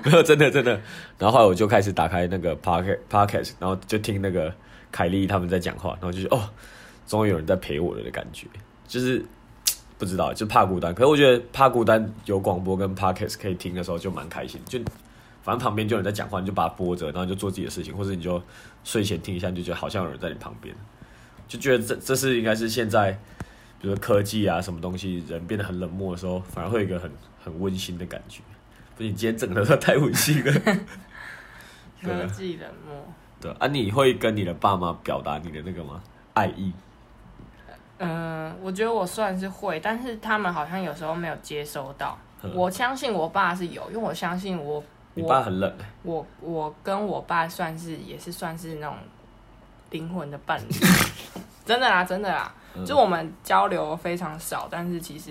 [0.05, 0.73] 没有，真的真的。
[1.19, 4.53] 然后后来我就开始打开那个 podcast podcast，然后就听那个
[4.93, 6.49] 凯莉他们在讲话，然后就觉得哦。
[7.07, 8.49] 终于有人在陪我了的感觉，
[8.89, 9.25] 就是
[9.99, 10.95] 不知道，就怕孤单。
[10.95, 14.79] 可是我觉得怕孤单有广播跟 podcast 可以听的时候就蛮开心，就
[15.43, 18.43] 反正旁边就有人在讲话，你就把它播着，然后就做自己的事情，或者你就
[18.85, 20.75] 睡前听一下，你就觉得好像有人在你旁边，
[21.49, 23.13] 就觉得这这是应该是现在，
[23.81, 27.11] 比如说科技啊什么东西，人变得很冷漠的时候，反而会有一个很
[27.43, 28.43] 很温馨的感觉。
[28.97, 30.53] 不是你今天整的都太温馨了，
[32.03, 33.15] 科技冷漠。
[33.41, 36.03] 对啊，你会跟你的爸妈表达你的那个吗？
[36.35, 36.73] 爱意？
[37.99, 42.19] 嗯，我觉得我算是会，但是他们好像有时候没有接收到。
[42.43, 42.53] 嗯。
[42.55, 48.97] 我相信我爸是有，因为我相信我你我爸很冷、我我跟我爸算是也是算是那种
[49.89, 50.69] 灵魂的伴侣，
[51.65, 52.85] 真的啦，真的啦，嗯。
[52.85, 55.31] 就我们交流非常少，但是其实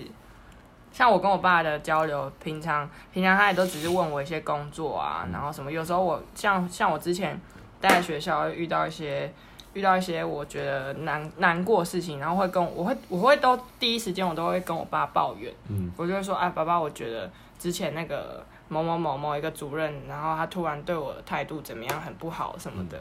[0.92, 7.40] 像我跟我爸的交流，平常平常他也都只是问我一些工作啊，然后什么，有时候我像像我之前
[7.80, 9.32] 待在学校遇到一些。
[9.76, 22.98] 遇到一些我觉得难难过的事情，然后会跟我我会我会都第一时间我都会跟我爸抱怨，嗯我就会说，哎，爸爸，我觉得之前那个某某某某一个主任，然后他突然对我的态度怎么样，很不好什么的。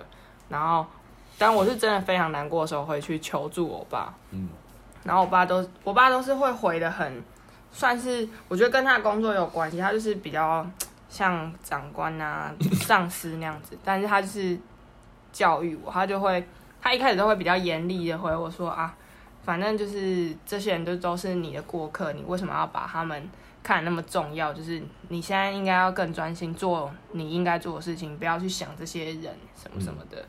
[0.48, 0.84] 然后，
[1.38, 4.12] 当我是真的非常难过的时候，会去求助我爸。
[4.30, 4.48] 嗯
[5.04, 7.22] 然后我爸都，我爸都是会回的很，
[7.70, 10.66] 算是我觉得跟他的工作有关系，他就是比较
[11.10, 14.58] 像长官啊、 上司那样子，但是他就是
[15.30, 16.42] 教育我，他就会，
[16.85, 18.94] 他一开始都会比较严厉的回我说啊，
[19.42, 23.31] 反正就是这些人都都是你的过客，你为什么要把他们
[23.62, 24.53] 看得那么重要？
[24.53, 30.23] 就是你现在应该要更专心做你应该做的事情，不要去想这些人什么什么的。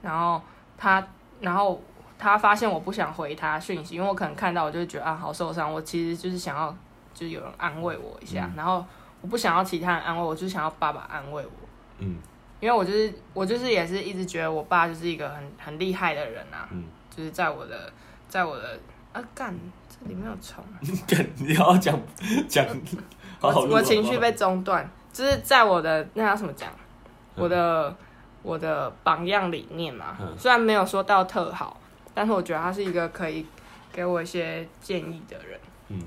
[0.00, 0.40] 然后
[0.78, 1.06] 他，
[1.42, 1.78] 然后
[2.18, 6.74] 他发现我不想回他讯息，因为我可能看到我就觉得啊好受伤，我其实就是想要
[7.12, 8.82] 就是有人安慰我一下，然后
[9.20, 11.52] 我不想要其他人安慰我，就想要爸爸安慰我。
[11.98, 12.16] 嗯
[12.60, 17.92] 因为我就是我就是也是一直觉得我爸就是一个很很厉害的人啊，嗯，就是在我的
[18.28, 18.78] 在我的
[19.12, 19.54] 啊干
[19.88, 20.64] 这里面有虫，
[21.06, 21.98] 干 你要讲
[22.48, 22.66] 讲，
[23.40, 27.42] 我我情绪被中断，就是在我的那要怎么讲，嗯。
[27.42, 27.96] 我的
[28.42, 30.34] 我的榜样理念嘛，嗯。
[30.36, 31.80] 虽然没有说到特好，
[32.12, 33.46] 但是我觉得他是一个可以
[33.92, 36.02] 给我一些建议的人，嗯，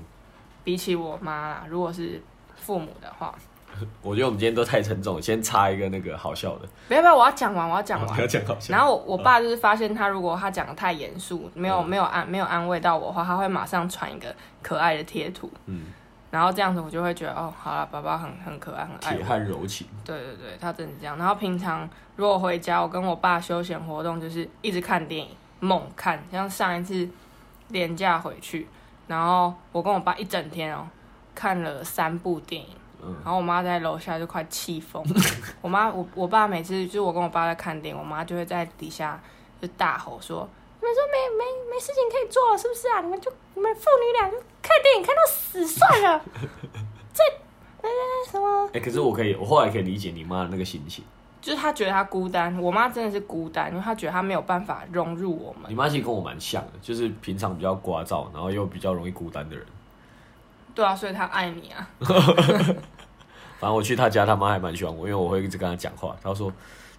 [0.62, 2.20] 比起我妈啦，如果是
[2.56, 3.34] 父母的话，
[4.02, 8.20] 我觉得我们今天都太沉重，先插一个那个好笑的，不要不要，我要讲完，我要讲完不。
[8.20, 8.72] 要讲好笑。
[8.74, 15.86] 然后我我爸就是发现他如果他讲的太严肃，没有嗯没有安没有安慰到我的话，他会马上传一个可爱的贴图，嗯，
[16.30, 19.24] 然后这样子我就会觉得哦，好了，爸爸很很可爱，很爱铁。
[19.24, 21.16] 汉柔情，对对对，他真的是这样。
[21.18, 25.30] 然后平常如果回家，我跟我爸休闲活动就是一直看电影，
[25.60, 26.22] 猛看。
[26.30, 27.08] 像上一次
[27.68, 28.68] 年假回去，
[29.06, 30.86] 然后我跟我爸一整天哦，
[31.34, 32.68] 看了三部电影。
[33.04, 35.04] 嗯然后我妈在楼下就快气疯，
[35.60, 39.20] 我妈我我爸每次就是我跟我爸在看电影，我妈就会在底下
[39.60, 40.48] 就大吼说
[40.80, 43.00] ：“你们说没没没事情可以做了是不是啊？
[43.00, 46.22] 你们就你们父女俩就看电影看到死算了，
[47.12, 47.22] 这”
[47.82, 47.88] 这呃
[48.30, 51.04] 什么哎、可是我可以，我后来可以理解你妈的那个心情，
[51.40, 55.68] 就是她觉得她孤单，我妈真的是孤单，因为她觉得她没有办法融入我们。
[55.68, 59.66] 你妈其实跟我蛮像的，就是平常比较聒噪，然后又比较容易孤单的人。
[60.74, 61.88] 对啊，所以他爱你啊。
[63.58, 66.16] 反正我去他家，他妈还蛮喜欢我，因为我会一直跟他讲话。
[66.22, 66.52] 他说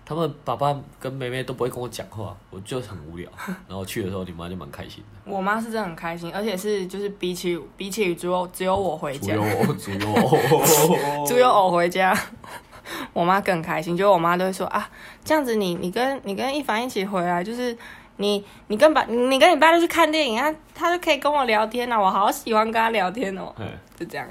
[0.06, 3.30] 他们爸爸跟妹妹都不会跟我讲话，我就很无聊。
[3.68, 5.20] 然后去的时候，你妈就蛮开心的。
[5.32, 12.18] 我妈是真的很开心，而且是就是比起比起只有只有我回家，只有我，只有我，只有我回家，
[13.12, 13.98] 我妈更开心。
[13.98, 14.90] 就我妈都会说啊，
[15.26, 17.78] 这样子你你跟你跟一凡一起回来，就是
[18.18, 24.28] 你你跟爸你跟你爸就去看电影啊，他就可以跟我聊天啊，我好喜欢跟他聊天哦，嗯就这样。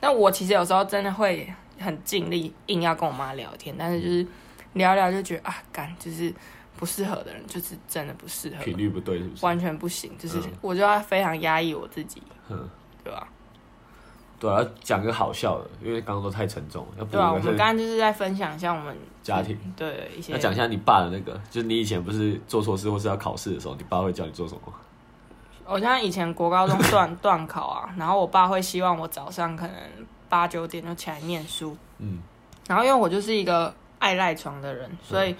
[0.00, 4.26] 那我其实有时候真的会很尽力，硬要跟我妈聊天，但是就是
[4.72, 6.32] 聊聊就觉得啊，干就是
[6.76, 9.44] 不适合的人，就是真的不适合，频率不对是不是？
[9.46, 12.68] 完全不行，就是嗯我就要非常压抑我自己，嗯，
[13.04, 13.28] 对吧？
[14.42, 19.56] 对啊，要讲个好笑的，因为刚刚都太沉重了，对啊，我们刚刚就是在分享一下我们家庭。
[19.76, 24.60] 对一些要讲一下你爸的那个，就是你以前不是做错事或是要考试的时候，你爸会叫你做什么？
[25.64, 29.76] 我像以前国高中段段 考啊，然后我爸会希望我早上可能
[30.28, 32.18] 八九点就起来念书，嗯，
[32.66, 35.36] 然后因为我就是一个爱赖床的人，所以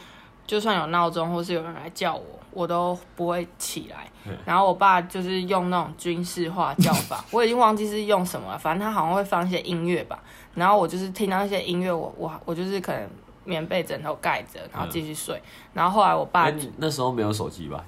[0.47, 4.33] 就算有闹钟或是有人来叫我，我都不会起来嗯。
[4.45, 10.19] 然后我爸就是用那种军事化叫法， 我已经忘记是用什么了，反正他好像会放一些音乐吧。
[10.55, 13.09] 然后我就是听到一些音乐，我我我就是可能
[13.45, 15.41] 棉被枕头盖着，然后继续睡。
[15.73, 17.83] 然后后来我爸那时候没有手机吧？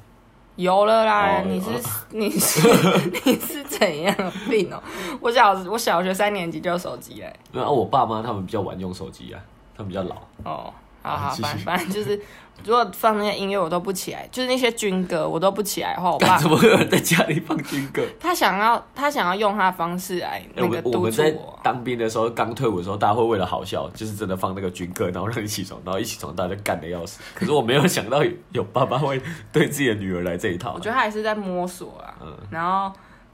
[0.57, 1.69] 有了啦，哦你是
[2.17, 4.81] 你是你是怎样的病哦、
[5.21, 7.37] 我小我小学三年级就有手机嘞。
[7.53, 9.41] 因为啊我爸妈他们比较晚用手机啊，
[9.77, 10.15] 他们比较老。
[10.45, 10.73] 哦，
[11.05, 12.19] 好好，反反正就是，
[12.65, 18.03] 如果放那些音乐我都不起来，就是那些军歌我都不起来的话，我爸干怎么会有人在家里放军歌？
[18.19, 21.61] 他想要他想要用他的方式来哎那个督我们在促我。
[21.63, 27.21] 当兵的时候，刚退伍的时候，大家会为了好笑，就是真的放那个军歌，然后让你起床，然后一起床大家就干的要死。
[27.35, 29.21] 可是我没有想到有有爸爸会
[29.53, 30.81] 对自己的女儿来这一套我。
[30.81, 32.15] 觉得他还是在摸索啊。
[32.23, 32.91] 嗯然后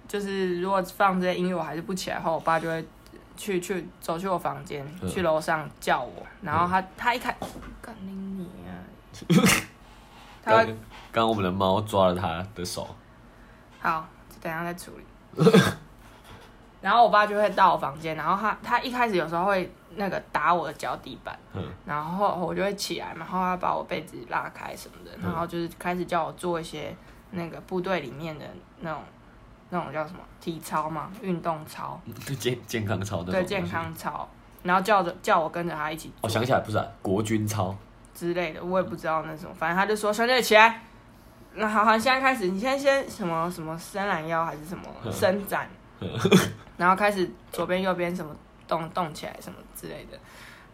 [0.09, 2.85] 就是如果放这些音乐我还是不起来的话，我爸就会
[3.40, 6.26] 去去走去我房间，嗯去楼上叫我。
[6.42, 7.35] 然后他他一开，
[7.81, 8.76] 干你你啊！
[10.44, 10.76] 他刚会
[11.11, 12.87] 刚我们的猫抓了他的手，
[13.81, 14.07] 好，
[14.42, 15.05] 等一下再处理。
[16.83, 26.94] 然后我爸就会到我房间，然后他他一开始有时候会那个打我的脚底板，嗯然后我就会起来嘛，然后他把我被子拉开什么的，嗯然后就是开始叫我做一些
[27.33, 28.44] 那个部队里面的
[28.81, 29.03] 那种
[29.70, 32.00] 那种叫什么体操嘛，运动操，
[32.38, 33.22] 健健康操。
[33.22, 33.66] 对健。
[33.66, 34.28] 康操，
[34.62, 37.74] 然后叫着叫我跟着他一起我、做想起来不是、啊、国军操，
[38.14, 40.83] 之类的，我也不知道那种，反正他就说兄弟起来，
[41.54, 45.68] 那好好，现在开始，你现在先什么什么伸懒腰还是什么嗯伸展，
[46.76, 48.35] 然后开始左边右边什么
[48.66, 50.18] 动动起来什么之类的，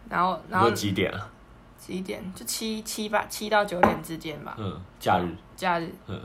[0.09, 1.29] 然后然后几点啊？
[1.77, 5.33] 几点就七七八七到九点之间吧，嗯，假日。
[5.55, 6.19] 假日，嗯对，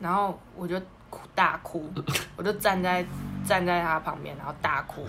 [0.00, 0.78] 然后我就
[1.10, 1.92] 哭大哭，
[2.36, 3.04] 我就站在
[3.44, 5.06] 站在他旁边，然后大哭，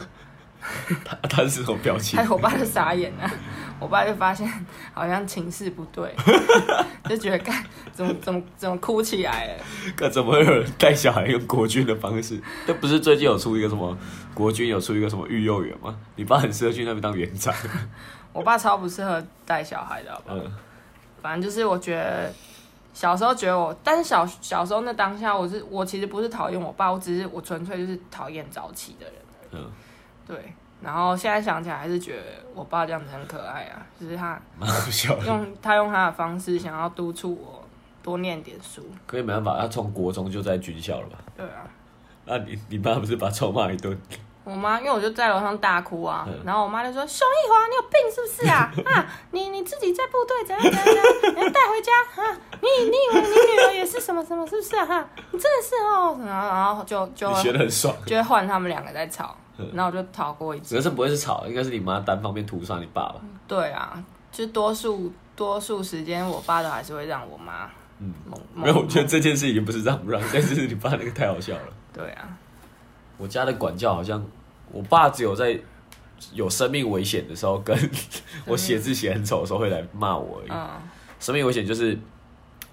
[1.03, 2.23] 他他是什么表情还？
[2.25, 3.29] 有我爸就傻眼了，
[3.79, 4.47] 我爸就发现
[4.93, 6.13] 好像情势不对，
[7.09, 9.63] 就觉得干怎么怎么怎么哭起来了，
[9.95, 12.39] 可怎么会有人带小孩用国军的方式？
[12.67, 13.97] 这不是最近有出一个什么
[14.33, 15.97] 国军有出一个什么育幼园吗？
[16.15, 17.53] 你爸很适合去那边当园长。
[18.33, 20.35] 我爸超不适合带小孩的，好不好？
[20.37, 20.51] 嗯
[21.21, 22.31] 反正就是我觉得
[22.95, 29.15] 小时候觉得我，但是小小时候那当下，我是我其实不是讨厌我爸，我只是我纯粹就是讨厌早起的人，
[29.51, 29.71] 嗯，
[30.25, 30.53] 对。
[30.81, 35.25] 然后现在想起来还是觉得我爸这样子很可爱啊，就是他蛮好笑的。
[35.25, 37.63] 用他用他的方式想要督促我
[38.01, 41.17] 多念点书，可以没办法，他从国中就在军校了吧？
[41.35, 41.67] 对啊。
[42.25, 43.97] 那你你爸不是把臭骂一顿？
[44.45, 48.71] 我妈因为我就在楼上大哭啊，嗯然后我妈就说：“熊一华，你有病是不是啊？
[48.95, 51.91] 啊，你你自己在部队怎样怎样怎样，你要带回家
[52.23, 52.37] 啊？
[52.61, 54.85] 你你以为你女儿也是什么什么是不是啊？
[54.85, 57.93] 哈，你真的是哦。”然后然后就就你学得很爽。
[58.05, 60.75] 就会换他们两个在吵，嗯然后我就逃过一次。
[60.75, 63.15] 只是不会是吵，应该是你妈单方面屠杀你爸吧。
[63.47, 71.61] 对啊，就多数多数时间，我爸都还是会让我妈嗯，猛没有，我觉得猛这件事已经不是让不让，但是你爸那个太好笑了。
[71.93, 72.27] 对啊，
[73.17, 74.23] 我家的管教好像，
[74.71, 75.59] 我爸只有在
[76.33, 77.77] 有生命危险的时候，跟
[78.45, 80.49] 我写字写很丑的时候会来骂我而已。
[80.51, 80.69] 嗯
[81.17, 81.97] 生命危险就是，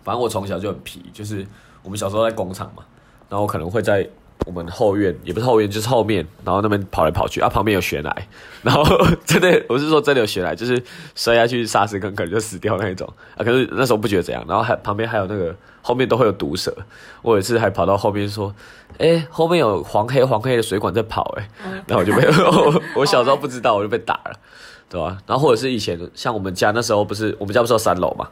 [0.02, 1.46] 反正我从小就很皮，就是
[1.82, 2.84] 我们小时候在工厂嘛，
[3.28, 4.06] 然后我可能会在
[4.46, 8.16] 我们后院，也不是后院，就是后面，然后那边跑来跑去，啊，旁边有悬崖，
[8.62, 8.84] 然后
[9.24, 10.82] 真的，我是说真的有悬崖，就是
[11.14, 13.06] 摔下去沙石坑可能就死掉那一种。
[13.36, 13.44] 啊。
[13.44, 16.74] 可是那时候不觉得怎样，然后还旁边还有那个后面都会有毒蛇，
[17.22, 18.54] 我有一次还跑到后面说，
[18.98, 21.48] 哎、后面有黄黑黄黑的水管在跑、哎，
[21.86, 24.32] 然后我就被我我小时候不知道，我就被打了。
[24.92, 28.28] 对吧、然后或者是以前像我们家那时候不是我们家不是有三楼嘛，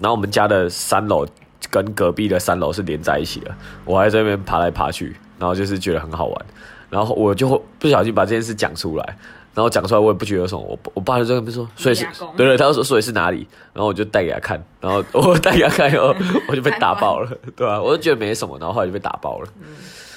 [0.00, 1.26] 然后我们家的三楼
[1.68, 3.52] 跟隔壁的三楼是连在一起的，
[3.84, 6.46] 我还在那边爬来爬去，然后就是觉得很好玩，
[6.90, 9.18] 然后我就会不小心把这件事讲出来，
[9.54, 16.14] 然后讲出来我也不觉得有什么，我我爸就在那边说，所以是对对，他说所以是哪里，然后我就带给他看，然后我带给他看以后，
[16.48, 19.48] 我就被打爆了，对吧、我就觉得没什么，然后后来就被打爆了。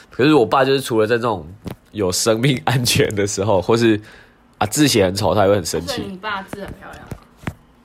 [0.10, 1.47] 可是我爸就是除了在这种
[1.91, 3.99] 有生命安全的时候，或是
[4.58, 6.03] 啊字写很丑，他也会很生气。
[6.08, 7.03] 你爸字很漂亮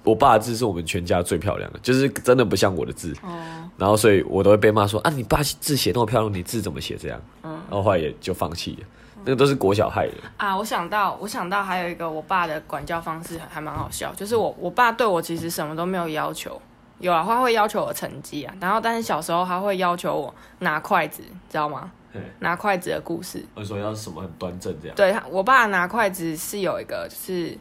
[0.05, 7.21] 我爸的字是我们全家最漂亮的，就是真的不像我的字，哦，然后所以我都会被骂说啊，你爸字写那么漂亮，你字怎么写这样？
[7.43, 8.87] 嗯然后后来也就放弃了。
[9.27, 16.61] 那个都是国小害的，啊，我想到，我想到还有一个我爸的管教方式还还蛮好笑，就是我我爸对我其实什么都没有要求，
[16.99, 21.91] 有啊，他会要求我成绩啊，然后但是小时候他会要求我拿筷子，知道吗？
[22.39, 24.95] 拿筷子的故事，我说要什么很端正这样。
[24.95, 27.59] 对他，我爸拿筷子是有一个，就是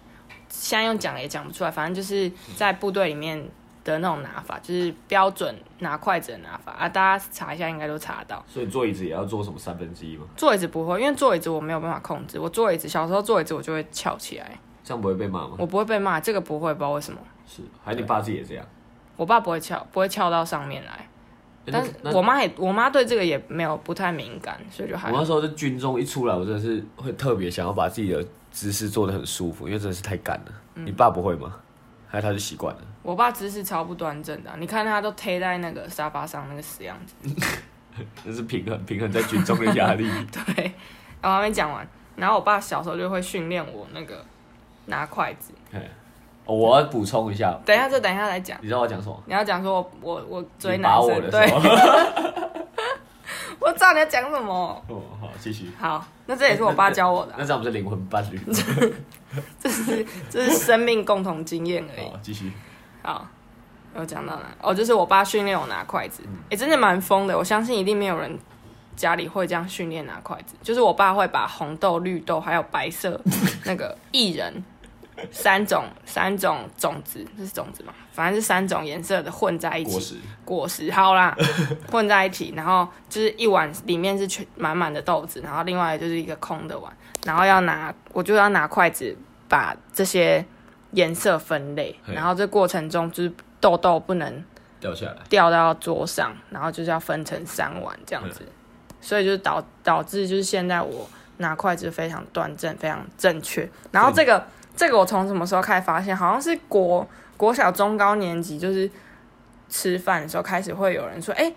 [0.53, 3.43] 现在用讲也讲不出来，反正就是在部队里面
[3.83, 8.45] 的那种拿法，就是标准拿筷子的拿法啊，大家查一下应该都查得到。
[8.47, 10.25] 所以坐椅子也要坐什么三分之一吗？
[10.37, 15.55] 坐椅子不会，因为坐椅子我没有办法控制，我坐椅子小时候坐椅子我就会翘起来，这样不会被骂吗？
[15.57, 17.19] 我不会被骂，这个不会，不知道为什么。
[17.47, 18.63] 是，还是你爸自己也这样？
[19.17, 20.91] 我爸不会翘，不会翘到上面来，
[21.65, 30.51] 欸但我妈也，我妈对这个也没有不太敏感，所以就还好我那时候在军中一出来，我真的是会特别想要把自己的姿势做的很舒服，因为真的是太干了。
[30.75, 31.53] 嗯你爸不会吗？
[32.07, 32.81] 还是他就习惯了？
[33.01, 37.15] 我爸姿势超不端正的啊、你看他都贴在那个沙发上那个死样子。
[38.23, 40.07] 那是平衡平衡在群众的压力。
[40.31, 40.71] 对，
[41.21, 41.85] 然后还没讲完，
[42.15, 44.23] 然后我爸小时候就会训练我那个
[44.85, 45.51] 拿筷子。
[45.71, 45.79] 嘿
[46.45, 48.57] 哦我要补充一下，等一下，这等一下来讲。
[48.61, 49.23] 你知道我讲什么？
[49.25, 51.47] 你要讲说我我我追你男生，我的对。
[53.65, 54.83] 我知道你要讲什么。
[54.89, 55.71] 哦，好，继续。
[55.79, 58.37] 好，那这也是我爸教我的啊、那这样不是灵魂伴侣。
[59.57, 62.05] 这是这是生命共同经验而已。
[62.05, 62.51] 好，继续。
[63.01, 63.25] 好，
[63.95, 64.43] 有讲到哪？
[64.61, 67.37] 哦，就是我爸训练我拿筷子，嗯哎、真的蛮疯的。
[67.37, 68.37] 我相信一定没有人
[68.95, 70.55] 家里会这样训练拿筷子。
[70.61, 73.19] 就是我爸会把红豆、绿豆还有白色
[73.63, 74.63] 那个薏仁
[75.31, 77.93] 三种三种种子，这是种子嘛？
[78.11, 81.35] 反正是三种颜色的混在一起，果实，果实好啦，
[81.91, 86.91] 混在一起，然后就是一碗里面是全满满的豆子，然后另外就是一个空的碗，
[87.25, 89.15] 然后要拿我就要拿筷子
[89.47, 90.45] 把这些
[90.91, 94.43] 颜色分类，然后这过程中就是豆豆不能
[94.79, 95.17] 掉下来。
[95.29, 98.41] 掉到桌上，然后就是要分成三碗这样子，
[99.01, 103.67] 所以就是导导致就是现在我拿筷子非常端正，非常正确。
[103.91, 106.15] 然后这个这个我从什么时候开始发现？
[106.15, 107.07] 好像是国
[107.37, 108.89] 国小中高年级，就是
[109.69, 111.53] 吃饭的时候开始会有人说：“哎、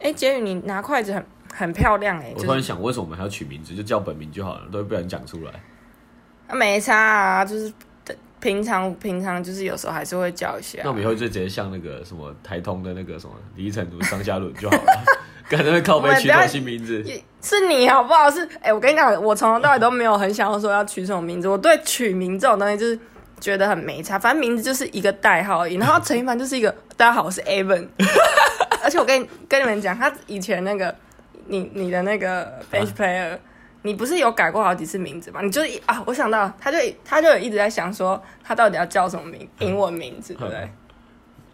[0.00, 3.74] 哎，杰宇你拿筷子很很漂亮哎、就是我突然想，为什么我们还要取名字？
[3.74, 5.52] 就叫本名就好了，都会被人讲出来。
[6.46, 7.72] 啊没差啊，就是
[8.40, 10.94] 平常平常就是有时候还是会叫一下那我。
[10.94, 15.04] 们以后就直接像那个什么台通的那个什么李晨如、张嘉伦就好了。
[15.48, 17.02] 赶那边靠背取什么新名字？
[17.40, 18.30] 是你好不好？
[18.30, 21.48] 是哎、我跟你讲，我从头到尾都没有很想要说要取什么名字。
[21.48, 22.98] 我对取名这种东西就是
[23.40, 25.76] 觉得很没差，反正名字就是一个代号而已。
[25.76, 27.86] 然后陈一凡就是一个大家好，我是 Evan。
[28.82, 30.94] 而且我跟你跟你们讲，他以前那个
[31.46, 33.38] 你你的那个 bench player，、
[33.82, 35.40] 你不是有改过好几次名字吗？
[35.42, 40.68] 你就一啊，我想到他就他就一直在想说他到底要叫什么名英文名字，对不对？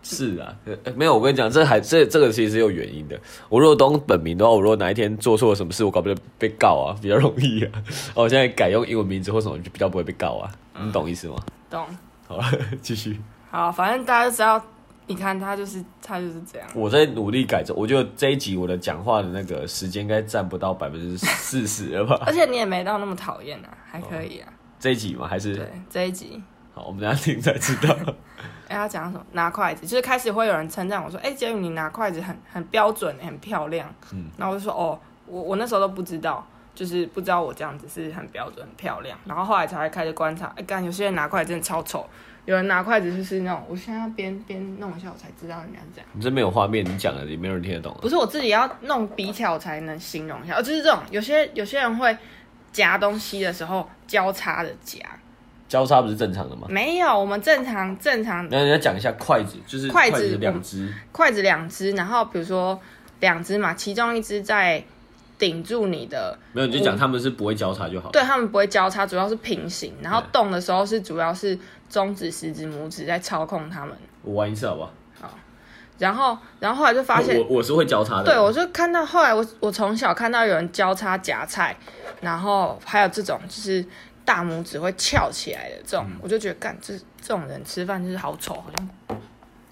[0.05, 3.19] 是啊，呃没有，我跟你讲，这还这这个其实是有原因的。
[3.49, 7.73] 我如果懂本名的话，我如果哪一天做错了什么事，我搞不定被告啊， 比较容易啊。
[8.15, 10.51] 哦，我现在改用英文名字或什么，就比较不会被告啊。
[10.79, 11.37] 你懂意思吗？
[11.71, 11.87] 懂？
[12.29, 12.45] 好了，
[12.83, 13.19] 继续。
[13.51, 14.63] 好，反正大家就知道，
[15.07, 16.69] 你看他就是他就是这样。
[16.75, 22.21] 我在努力改正，我觉得这一集我的讲话的那个时间应该占不到百分之四十了吧？
[22.27, 24.53] 而且你也没到那么讨厌啊，还可以啊。
[24.79, 25.27] 这一集吗？
[25.27, 26.43] 还是对，这一集，
[26.75, 27.97] 好，我们等一下听才知道。
[28.75, 29.25] 哎、他讲什么？
[29.33, 42.07] 拿筷子，就是开始会有人称赞我说：“哎、杰宇，你拿筷子很很标准，很漂亮。”嗯，然后我就说：“哦，我我那时候都不知道，就是不知道我这样子是很标准、很漂亮。”然后后来才会开始观察，哎、干有些人拿筷子真的超丑，
[42.45, 46.09] 有人拿筷子就是那种，我现在要边边弄一下，我才知道人家是这样。
[46.13, 47.99] 你这没有画面，你讲的也没有人听得懂啊。
[48.03, 52.17] 不是我自己要弄笔巧才能形容一下，哦，就是这种，有些有些人会
[52.73, 55.01] 夹东西的时候交叉的夹，
[55.69, 56.67] 交叉不是正常的吗？
[56.69, 62.79] 没有，我们正常正常那你要讲一下筷子，就是筷子子两只，筷子两只，然后比如说
[63.21, 64.85] 两只嘛，其中一只在
[65.39, 68.11] 顶住你的，没有你就讲他们是不会交叉就好。
[68.11, 71.59] 对他们不会交叉，主要是平行，然后动的时候是主要是
[71.89, 74.91] 中指、食指、拇指在操控他们，我玩一次好不好？
[75.97, 78.25] 然后然后后来就发现我，我是会交叉的。
[78.25, 81.77] 对我就看到后来我我从小看到有人交叉夹菜，
[82.21, 83.85] 然后还有这种就是
[84.25, 89.19] 大拇指会翘起来的这种，我就觉得干这这种人吃饭就是好丑，好像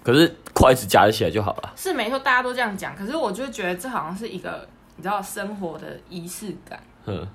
[0.03, 1.73] 可是筷子夹得起来就好了。
[1.75, 2.95] 是没错，大家都这样讲。
[2.95, 6.79] 可是我就觉得这好像是一个你知道生活的仪式感。
[7.05, 7.25] 嗯，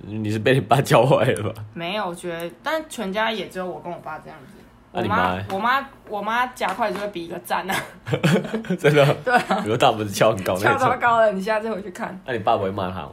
[0.00, 1.64] 你是被你爸教坏了吧？
[1.72, 4.52] 没有，我觉得，但全家也只有我跟我爸这样子。
[4.92, 7.76] 我那你妈欸，我妈，我妈夹筷子会比一个赞啊，
[8.78, 9.14] 真的？
[9.24, 11.00] 对啊，比如大拇指翘很高那翘超种。
[11.00, 11.32] 高了。
[11.32, 13.12] 你下次回去看，那你爸不会骂他吗？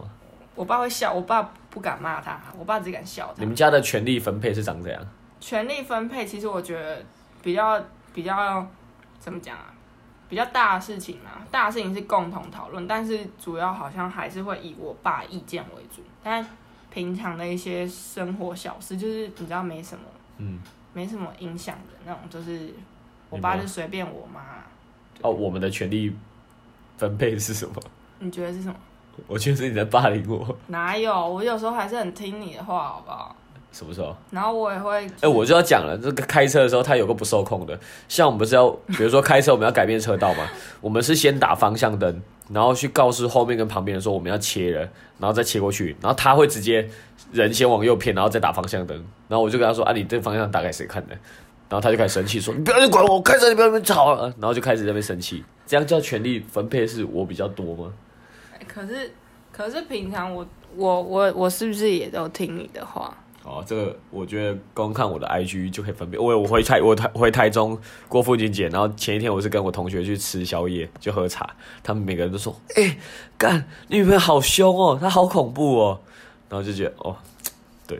[0.57, 3.45] 我爸会笑，我爸不敢骂他，我爸只敢笑他你。
[3.45, 5.01] 们家的权力分配是长怎样？
[5.39, 7.05] 权力分配，其实我觉得
[7.43, 7.79] 比较
[8.11, 8.67] 比较
[9.19, 9.73] 怎么讲啊？
[10.27, 16.01] 比较大的事情啊，大的事情是共同讨论，但是主要好像还是会以我爸意见为主。
[16.23, 16.45] 但
[16.91, 20.03] 平常的一些生活小事，就是你知道没什么，
[20.39, 20.59] 嗯，
[20.91, 22.73] 没什么影响的那种，就是
[23.29, 24.41] 我爸就随便我妈。
[25.21, 26.13] 哦，我们的权力
[26.97, 27.75] 分配是什么？
[28.19, 28.75] 你觉得是什么？
[29.25, 30.55] 我觉得是你在霸凌我。
[30.67, 31.27] 哪有？
[31.27, 33.35] 我有时候还是很听你的话，好不好？
[33.71, 34.15] 什么时候？
[34.31, 37.77] 然后我也会，哎、我就要讲了，这个开车的时候，他有个不受控的。
[38.07, 40.49] 像我们不是要，比如说开车，我们要改变车道嘛，
[40.81, 44.81] 我们是先打方向灯，然后去告诉后面跟旁边人说我们要切了，
[45.19, 46.87] 然后再切过去，然后他会直接
[47.31, 48.97] 人先往右偏，然后再打方向灯，
[49.27, 51.15] 然后我就跟他说啊，你这个方向打给谁看的？
[51.69, 55.43] 然后他就开始生气说你不要去管我，我开车你不要在那边吵了，然后就开始在那边生气。
[55.65, 57.91] 这样叫权力分配是我比较多吗？
[58.77, 59.11] 可是
[59.51, 63.11] 可是平常我我我我是不是也都听你的话？
[63.43, 66.21] 哦，这个我觉得光看我的 IG 就可以分辨。
[66.21, 71.49] 我我回台我台回台中过父亲节，然后前一天我是跟我同学去吃宵夜，就喝茶，
[71.81, 72.97] 他们每个人都说：“哎、
[73.37, 75.99] 干，你女朋友好凶哦，她好恐怖哦。”
[76.49, 77.15] 然后就觉得哦，
[77.87, 77.99] 对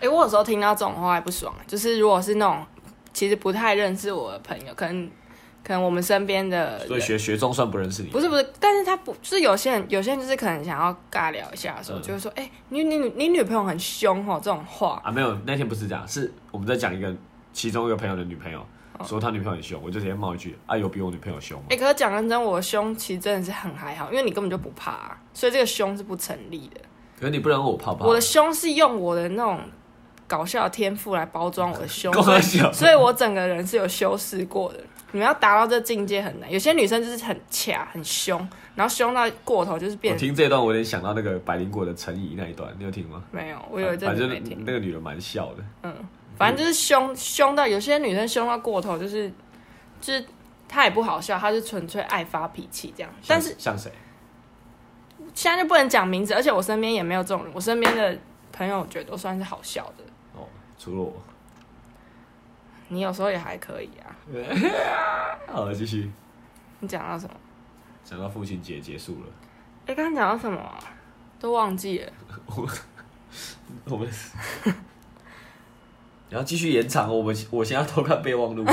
[0.00, 2.64] 哎、我有时候听到这种话还不爽，就是如果是那种
[3.12, 5.10] 其实不太认识我的朋友，可能
[5.64, 15.10] 可能我们身边的，所以学学中算不认识你，不是不是，但是他不就是有些人有些人就是可能想要尬聊一下的时候，嗯就会说，哎、你你你你女朋友很凶哦，这种话，啊？
[15.10, 17.14] 没有，那天不是这样，是我们在讲一个
[17.52, 18.64] 其中一个朋友的女朋友，
[19.04, 26.80] 说他女朋友很凶，我就直接冒一句：“啊，有比我女朋友凶吗哎、可是讲认真，我的凶其实真的是很还好，因为你根本就不怕、啊，所以这个凶是不成立的。？”
[27.20, 28.06] 可是你不能问我怕不怕？
[28.06, 29.60] 我的凶是用我的那种
[30.26, 34.80] 搞笑的天赋来包装我的凶，跟我讲，所以我整个人是有修饰过的。
[35.12, 38.38] 你们要达到这境界很难，有些女生就是很卡、很凶，
[38.74, 43.24] 然后凶到过头就是我变听这一段，我有点想到那个百灵果的陈怡那一段，你有听吗？
[43.30, 43.58] 没有。
[43.70, 45.64] 我有一阵没听，那个女的蛮笑的。
[45.84, 45.94] 嗯，
[46.36, 49.32] 反正就是凶凶到有些女生凶到过头，就是
[49.98, 50.22] 就是
[50.68, 53.10] 她也不好笑，她是纯粹爱发脾气这样。
[53.26, 53.90] 但是像谁？
[55.32, 58.18] 现在就不能讲名字，而且我身边也没有这种人，我身边的
[58.52, 60.04] 朋友我觉得都算是好笑的。
[60.34, 60.46] 哦，
[60.78, 61.12] 除了我。
[62.88, 64.16] 你有时候也还可以啊。
[65.52, 66.10] 好了，继续
[66.80, 67.34] 你讲到什么？
[68.04, 69.26] 讲到父亲节结束了，
[69.86, 70.78] 哎、刚刚讲到什么、啊？
[71.40, 72.12] 都忘记了。
[72.46, 72.68] 我
[73.92, 74.08] 我们
[76.30, 77.14] 然后继续延长哦。
[77.14, 78.64] 我们我现在偷看备忘录。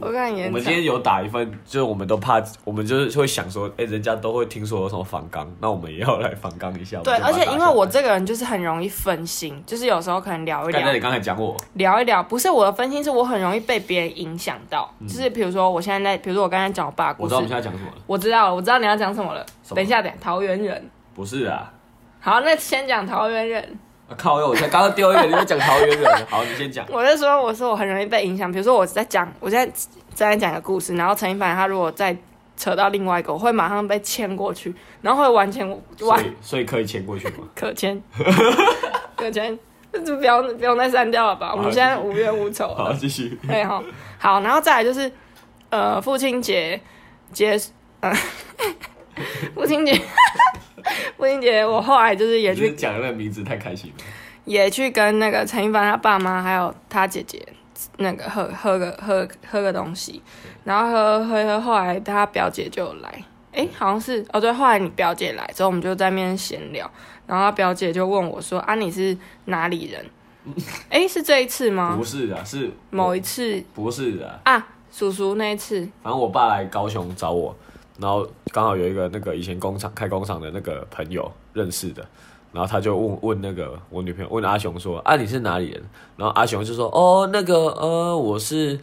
[0.00, 0.52] 我看我延长。
[0.52, 7.00] 们今天有打一份，就是我们都怕，我们就是会想说，哎、人家都会听说有什么反刚，那我们也要来反刚一下。
[7.04, 14.92] 对，而且因为我这个人就是很容易分心，就是有时候可能聊一聊来刚才你刚才讲我，聊一聊，不是我的分心，是我很容易被别人影响到。
[15.00, 19.44] 嗯就是比如说我现在在，比如说我刚才讲我爸故事我知道我们，现在讲什么了，我知道了，我知道你要讲什么了。
[19.74, 20.90] 等一下，等桃园人。
[21.14, 21.72] 不是啊。
[22.20, 23.78] 好，那先讲桃园人。
[24.08, 24.34] 啊靠！
[24.34, 26.84] 我才刚刚丢一个，你在讲桃园人，好，你先讲。
[26.92, 28.50] 我在说，我说我很容易被影响。
[28.50, 29.72] 比如说我在讲，我现在
[30.14, 32.16] 在讲一个故事，然后陈一凡他如果再
[32.56, 35.66] 扯到另外一个，我会马上被牵过去，然后会完全
[36.00, 37.48] 完所以可以牵过去吗？
[37.54, 38.00] 可牵，
[39.16, 39.58] 可牵，
[39.90, 41.54] 这就不要不用再删掉了吧？
[41.54, 42.96] 我们现在无冤无仇好，了。
[42.96, 43.38] 继续。
[43.48, 43.82] 对哈，
[44.18, 45.10] 好，然后再来就是，
[45.70, 46.78] 呃，父亲节
[47.32, 47.58] 节，
[48.00, 48.12] 呃，
[49.56, 49.98] 父亲节，
[51.16, 54.04] 父亲节，我后来就是也去讲的那个名字太开心了。
[54.44, 57.42] 也去跟那个陈一凡他爸妈还有他姐姐
[57.96, 60.20] 那个喝喝个喝喝个东西，
[60.64, 66.90] 然后喝喝喝，后来他表姐就有来，诶，好像是哦对，后来你表姐来之后，我们就在那边闲聊，
[67.26, 69.16] 然后他表姐就问我说啊你是
[69.46, 70.04] 哪里人？
[70.90, 71.94] 诶，是这一次吗？
[71.96, 72.04] 不？
[72.04, 73.64] 是的，是某一次。
[73.72, 77.56] 不是的，啊，叔叔那一次，反正我爸来高雄找我，
[77.98, 82.04] 然后刚好有一个那个以前工厂开工厂的那个朋友认识的，
[82.52, 85.82] 然后他就问问那个我女朋友问阿雄说啊你是哪里人？
[86.16, 88.78] 然后阿雄就说哦那个呃我是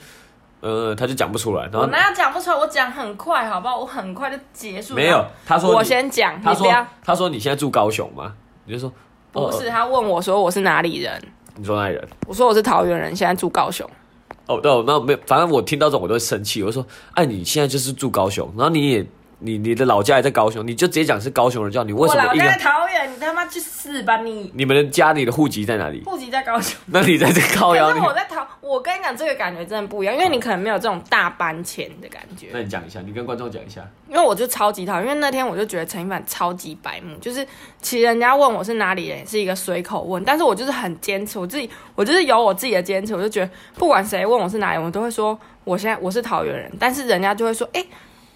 [0.61, 2.55] 呃他就讲不出来，然后我哪有讲不出来？
[2.55, 3.79] 我讲很快，好不好？
[3.79, 4.93] 我很快就结束。
[4.95, 6.87] 没有，他说我先讲，你他说。
[7.03, 8.33] 他说你现在住高雄吗？
[8.65, 8.91] 你就说
[9.33, 11.21] 哦不是，他问我说我是哪里人，
[11.55, 12.07] 你说哪里人？
[12.27, 13.89] 我说我是桃园人，现在住高雄。
[14.47, 16.61] 哦，对，那没有，反正我听到这种我都会生气。
[16.63, 19.05] 我说，哎，你现在就是住高雄，然后你也
[19.43, 21.83] 你你的老家也在高雄，你就直接讲是高雄人叫。
[21.83, 22.57] 你为什么硬要我老家在？
[22.63, 24.51] 桃园，你他妈去死吧你！
[24.53, 26.03] 你们的家里的户籍在哪里？
[26.05, 26.79] 户籍在高雄。
[26.87, 32.49] 那你在这靠腰可是你我在桃，我跟你讲，这个感觉真的不一样，因为你可能没有这种大搬迁的感觉。
[32.53, 33.81] 那你讲一下，你跟观众讲一下。
[34.07, 37.45] 因为我就超级讨厌，因为那天我就觉得陈一凡超级白目，就是
[37.81, 47.83] 其实人家问我是哪里人是一个随口问，但是我就是很坚持，我自己我就是有我自己的坚持，我就觉得不管谁问我是哪里人，我都会说我现在我是桃园人，但是人家就会说，哎、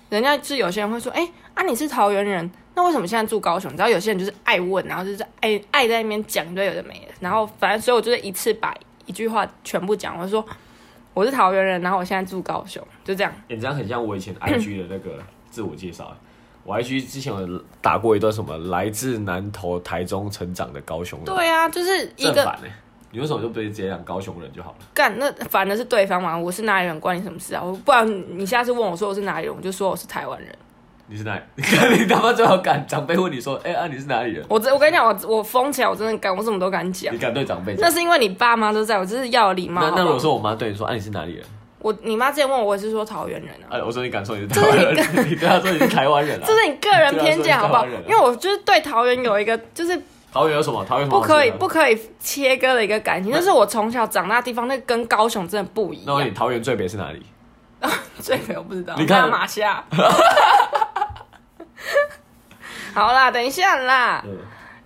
[0.10, 3.72] 人家是有些人会说，哎、啊你是桃园人，那为什么现在住高雄？
[3.72, 8.74] 你知道有些人就是爱问，然后就是爱爱在那边讲一堆有的没的，然后反正所以我就是一次把
[9.06, 10.46] 一句话全部讲，我就说
[11.14, 13.32] 我是桃园人，然后我现在住高雄，就这样。
[13.48, 16.16] 欸你这样很像我以前 IG 的那个自我介绍。
[16.64, 22.58] 我 IG 之前有打过一段什么来自南投、台中成长的高雄人，对啊，就是一个
[23.16, 24.76] 你为什么就不直接讲高雄人就好了？
[24.94, 27.62] 干那反的是对方嘛，我是哪里人关你什么事啊？
[27.64, 28.06] 我不然
[28.38, 30.54] 你下次问我说我是哪里人，我就说我是台湾人。
[31.08, 31.42] 你是哪里？
[31.56, 34.44] 你看你他妈最好敢长辈问你说，哎、啊你是哪里人？
[34.50, 37.18] 我真我跟你讲，我我疯起来，我真的敢，我什么都敢讲你。
[37.18, 37.74] 敢对长辈？
[37.80, 39.82] 那是因为你爸妈都在，我就是要有礼貌。
[39.96, 41.46] 那如果说我妈对你说，啊你是哪里人？
[41.80, 43.78] 我你妈之前问我，我也是说桃园人啊。
[43.78, 44.96] 哎、我说你敢说你是台湾人？
[45.30, 46.52] 你对她说你是台湾人啊 这？
[46.54, 47.86] 是你个人偏见，好不好？
[48.08, 50.02] 因为我就是对桃园有一个就是
[50.36, 50.84] 桃园有什么？
[50.84, 56.32] 桃园不可以不可以切割的一个感情，那是我从小长大的地方，那跟高雄真的不一样那你。
[56.32, 57.26] 桃园最北是哪里？
[58.20, 59.82] 最北我不知道，你看大马下。
[62.94, 64.22] 好啦，等一下啦。
[64.26, 64.36] 嗯，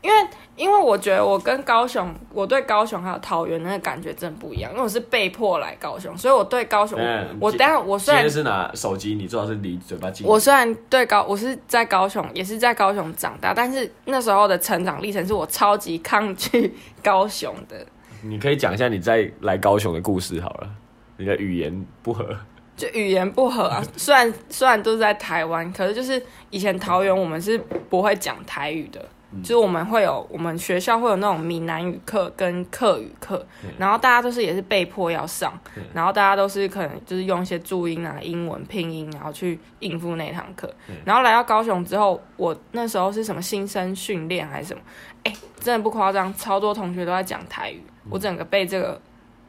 [0.02, 0.28] 因为
[0.60, 10.28] 因为我觉得我跟高雄，我对高雄还有桃园那个感觉真的不一样，因为我是被迫来高雄，所以我对高雄，嗯我等一下我虽然是拿手机，你最好是离嘴巴近。
[10.28, 17.86] 我虽然对高，我是在高雄，也是在高雄长大，但是那时候的成长历程是我超级抗拒高雄的。
[18.22, 20.70] 你可以讲一下你在来高雄的故事好了。
[21.16, 22.34] 你的语言不合，
[22.78, 27.58] 就语言不合啊， 虽然虽然都是在台湾，可是就是以前桃园我们是
[27.90, 29.06] 不会讲台语的，
[29.44, 33.46] 就是我们会有我们学校会有那种闽南语课跟客语课，
[33.78, 35.54] 然后大家都是也是被迫要上，
[35.94, 40.74] 然后大家都是可能就是用一些注音啊、英文拼音，然后去应付那堂课。
[41.06, 44.82] 然后来到高雄之后，我那时候是什么新生训练还是什么，
[45.24, 49.00] 哎，真的不夸张，超多同学都在讲台语，我整个被这个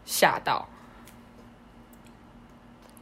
[0.04, 0.68] 吓到。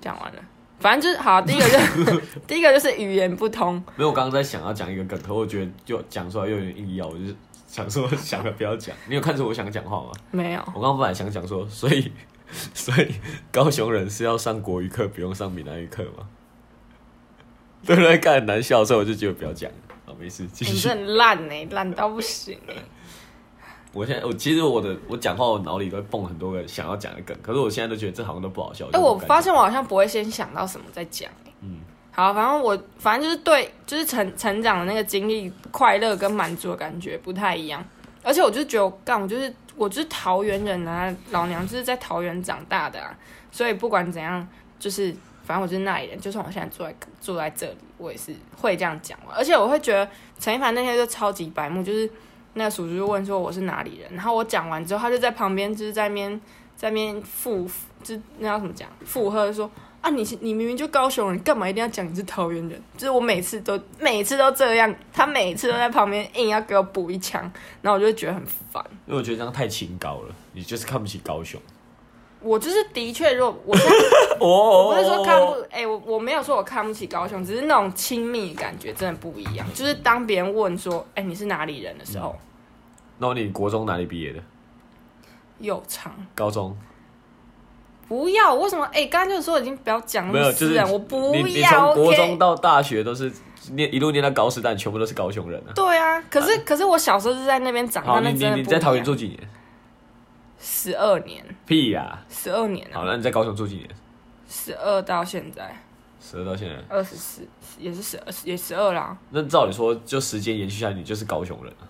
[0.01, 0.41] 讲完了，
[0.81, 1.41] 反正就是好。
[1.43, 8.95] 第一个就 第一个就是语言不通，没有，我刚刚在想要讲一个梗，可我觉得就讲出来又有点硬要，我就是想说想了不要讲。
[9.09, 10.13] 你有看出我想讲话吗？
[10.31, 10.61] 没有。
[10.75, 12.13] 我刚刚本来想讲说，所以
[12.75, 13.15] 所以
[13.53, 16.29] 高雄人是要上国语课，不用上闽南语课吗？
[17.87, 18.19] 对不对？
[18.19, 19.71] 干很难笑，所以我就觉得不要讲。
[20.05, 20.89] 好，没事，继续。
[20.89, 22.75] 很烂哎、烂到不行哎、
[23.93, 28.87] 我现在我其实我的我讲话我脑里都会蹦很多个想要讲的梗，可是我现在都觉得这好像都不好笑。
[28.93, 31.79] 哎、我发现我好像不会先想到什么再讲哎、嗯
[32.11, 37.85] 好，反正我反正就是对，就是成成长的那个经历，快乐跟满足的感觉不太一样。
[38.25, 43.17] 而且我就觉得我干，我就是我就是桃园人啊，老娘就是在桃园长大的啊，
[43.53, 44.47] 所以不管怎样，
[44.81, 45.15] 就是
[45.45, 46.19] 反正我就是那一人。
[46.21, 49.33] 就算我现在住在住在这里，我也是会这样讲话。
[49.37, 50.07] 而且我会觉得
[50.41, 52.11] 陈一凡那天就超级白目，就是
[52.59, 56.39] 那个叔叔就问说我是哪里人，然后我讲完之后，他就在旁边就是在那边
[56.77, 57.67] 在那边附，
[58.03, 59.71] 就是那要怎么讲附和说。
[60.01, 62.81] 啊你，你明明就高雄人，干嘛一定要讲你是桃园人？
[62.97, 67.43] 就是我每次都每次都这样，他每次都在旁边硬要给我补一枪，
[67.83, 68.81] 然后我就觉得很烦。
[69.07, 71.61] 因为我觉得这样太清高了，你就是看不起高雄。
[72.41, 73.97] 我就是的确，如果我现在
[74.39, 79.67] 哦，我不是说看不，哎、我我没有说我看不起高雄，只是那种亲密感觉真的不一样。
[79.75, 82.39] 就是当别人问说，哎、你是哪里人的时候，
[83.19, 84.41] 那你国中哪里毕业的？
[85.59, 86.13] 又长。
[86.35, 86.77] 高中
[88.07, 88.85] 不要，为什么？
[88.87, 91.95] 哎、刚刚就说已经不要讲那没有，就是我不你你要。
[91.95, 93.31] 从国中到大学都是
[93.73, 95.73] 念一路念到高师，但全部都是高雄人啊。
[95.75, 99.39] 对啊，可是、可是我小时候是在那边长大，那你你你在桃园住几年？
[100.61, 103.89] 十二年，屁呀、十二年好，啊，那你在高雄住几年？
[104.49, 105.77] 十二到现在
[106.21, 106.77] 十二到现在。
[106.89, 107.47] 二十四，
[107.79, 109.17] 也是十二，也十二啦。
[109.31, 111.88] 那照理说，就时间延续下来，你就是高雄人啊。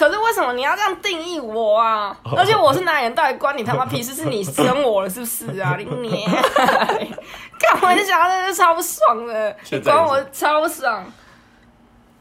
[0.00, 2.16] 可是为什么你要这样定义我啊？
[2.34, 4.14] 而且我是哪里人，到底关你他妈屁事？
[4.14, 5.76] 是你生我了是不是啊？
[5.76, 6.24] 你你，
[7.60, 11.04] 干我就想到真是超爽的，管我超爽，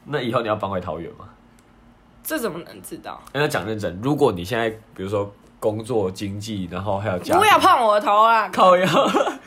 [0.03, 1.23] 那以后你要搬回桃园吗？
[2.21, 3.21] 这怎么能知道？
[3.31, 8.49] 那讲认真，如果你现在比如说工作、经济，然后还有家，不要碰我的头啊！
[8.51, 8.85] 靠腰。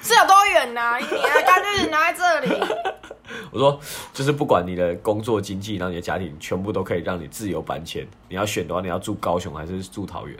[0.02, 2.64] 是有多远呐、你啊，干脆拿在这里。
[3.50, 3.80] 我说，
[4.12, 8.06] 就是不管你的工作、经济，然后你的家庭，全部都可以让你自由搬迁。
[8.28, 10.38] 你要选的话，你要住高雄还是住桃园？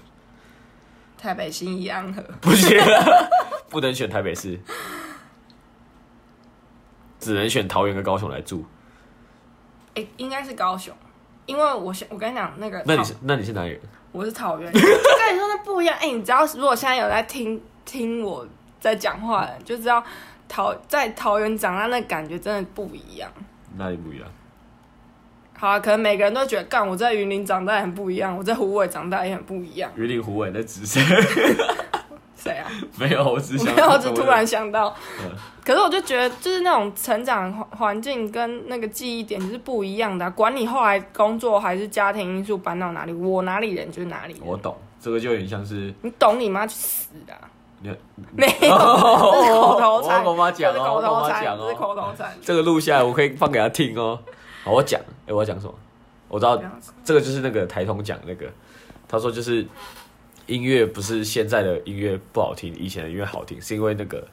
[1.17, 2.79] 台北新义安和，不行，
[3.71, 4.61] 不能选台北市，
[7.19, 8.65] 只能选桃园跟高雄来住。
[9.95, 10.93] 哎、应该是高雄，
[11.47, 13.81] 因为我想我跟你讲那个那你是那你是哪里人？
[14.13, 15.97] 我是桃园， 就跟你说那不一样。
[15.99, 18.47] 哎、你知道如果现在有在听听我
[18.79, 20.05] 在讲话的人，就知道
[20.49, 23.31] 桃在桃园长大那感觉真的不一样。
[23.79, 24.29] 哪里不一样？
[25.59, 29.91] 好啊，可能每个人都觉得，干我在云林长大很不一样，我在湖尾长大也很不一样。
[29.97, 30.99] 云林湖尾那只是
[32.43, 32.71] 谁啊？
[32.99, 35.31] 没有，我只想 没有，我只突然想到嗯。
[35.65, 44.43] 可是我就觉得，就是那种成长环环境跟那个记忆点是不一样的啊、管你后来工作还是家庭因素搬到哪里，我哪里人就是哪里人。
[44.45, 47.39] 我懂，这个就有点像是你懂你妈去死啊！
[47.81, 47.91] 你
[48.33, 50.25] 没有， 这是口头禅。
[50.25, 52.33] 我妈讲我跟我妈讲这是口哦，头禅。
[52.43, 54.19] 这个录下来我可以放给她听哦。
[54.65, 55.75] 好，我讲，哎，我要讲什么？
[56.29, 56.61] 我知道
[57.05, 58.47] 这个就是那个台通讲那个，
[59.07, 59.67] 他说就是
[60.47, 64.27] 音乐不是现在的音乐不好听，以前的音乐好听，是因为那个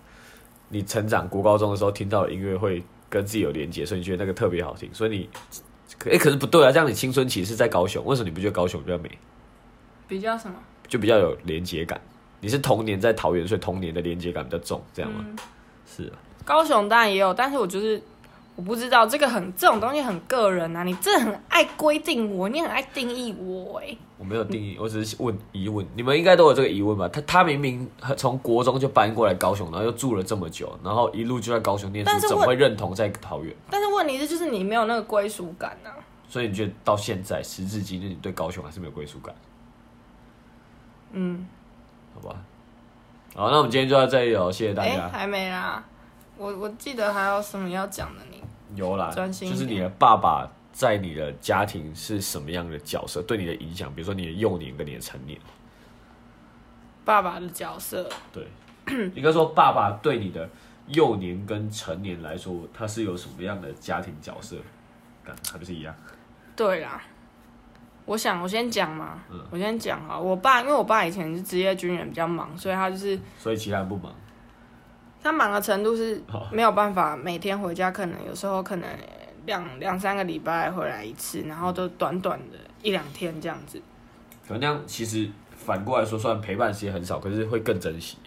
[0.70, 5.30] 你成长国高中的时候听到的音乐会跟自己有连接，所以你觉得那个特别好听，所以你
[5.98, 9.10] 可哎、可是不对啊，这样你青春期是在高雄，为什么你不觉得高雄比较美，
[10.08, 10.56] 比较什么？
[10.88, 12.00] 就比较有连接感？
[12.42, 15.26] 你是童年在桃园，所以童年的连接感比较重，这样吗？
[15.28, 15.38] 嗯，
[15.86, 18.02] 是啊，高雄当然也有，但是我就是
[18.60, 27.08] 我不知道这个很这种东西很个人啊，你真的很爱规定我，你很爱定义我哎、我没有定义，我只是问疑问，你们应该都有这个疑问吧？
[27.08, 33.56] 他他明明从国中就搬过来高雄，然后又住了这么久，然后一路就在高雄念书，怎么会认同在桃园？
[33.72, 35.96] 但是问题是，就是你没有那个归属感啊。
[36.28, 39.34] 所以你觉得到现在时至今日，你对高雄还是没有归属感？
[41.14, 41.48] 嗯，
[42.14, 42.36] 好吧。
[43.34, 45.08] 好，那我们今天就到这里了，谢谢大哎、家。
[45.08, 45.82] 还没啦，
[46.36, 48.39] 我我记得还有什么要讲的你？
[48.76, 55.40] 有啦，专心就是你的爸爸在你的家庭是什么样的角色，对你的影响，比如说你的幼年跟你的成年。
[57.06, 58.48] 爸爸的角色，对，
[59.16, 60.48] 应该说爸爸对你的
[60.88, 64.58] 幼年跟成年来说，他是有什么样的家庭角色？
[65.24, 65.96] 干还不是一样？
[66.56, 67.02] 对啦。
[68.06, 70.18] 我想我先讲嘛，嗯我先讲啊。
[70.18, 74.14] 我爸因为我爸以前是职业军人，比较忙，所以他就是所以其他人不忙。
[75.22, 78.90] 他忙的程度是没有办法每天回家，可能有时候可能
[79.46, 83.82] 两两三个礼拜回来一次，然后都短短的一两天这样子。
[84.48, 88.18] 可能那样其实反过来说，虽然陪伴时间很少，可是会更珍惜。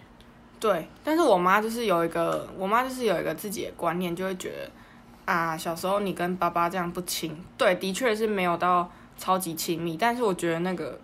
[0.59, 4.71] 对，但是我妈就是有一个，我妈就是有一个自己的观念，就会觉得
[5.25, 10.97] 啊，小时候你跟爸爸这样不亲，对，的确是没有到超级亲密，但是我觉得那个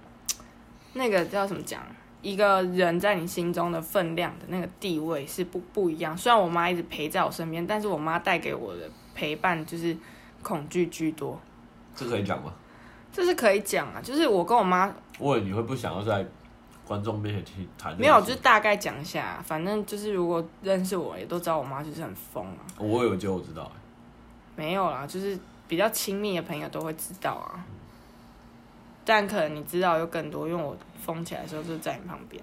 [0.93, 1.81] 那个叫什么讲，
[2.21, 6.17] 一个人在你心中的分量的那个地位是不不一样。
[6.17, 9.95] 虽然我妈一直陪在我身边，但是我妈带给我的陪伴就是
[10.43, 11.39] 恐惧居多，
[11.95, 12.53] 这可以讲吗？
[13.11, 16.25] 这是可以讲啊，就是我跟我妈我以为你会不想要在
[16.85, 17.97] 观众面前去谈？
[17.97, 22.59] 没有，就是大概讲一下，反正就是如果认识我也都知道我妈就是很疯啊。
[22.77, 23.71] 我有觉得我知道、欸
[24.55, 25.39] 没有啦，就是
[25.69, 27.63] 比较亲密的朋友都会知道啊。
[29.09, 32.39] 但可能你知道有更多，因为我封起来的时候就在你旁边。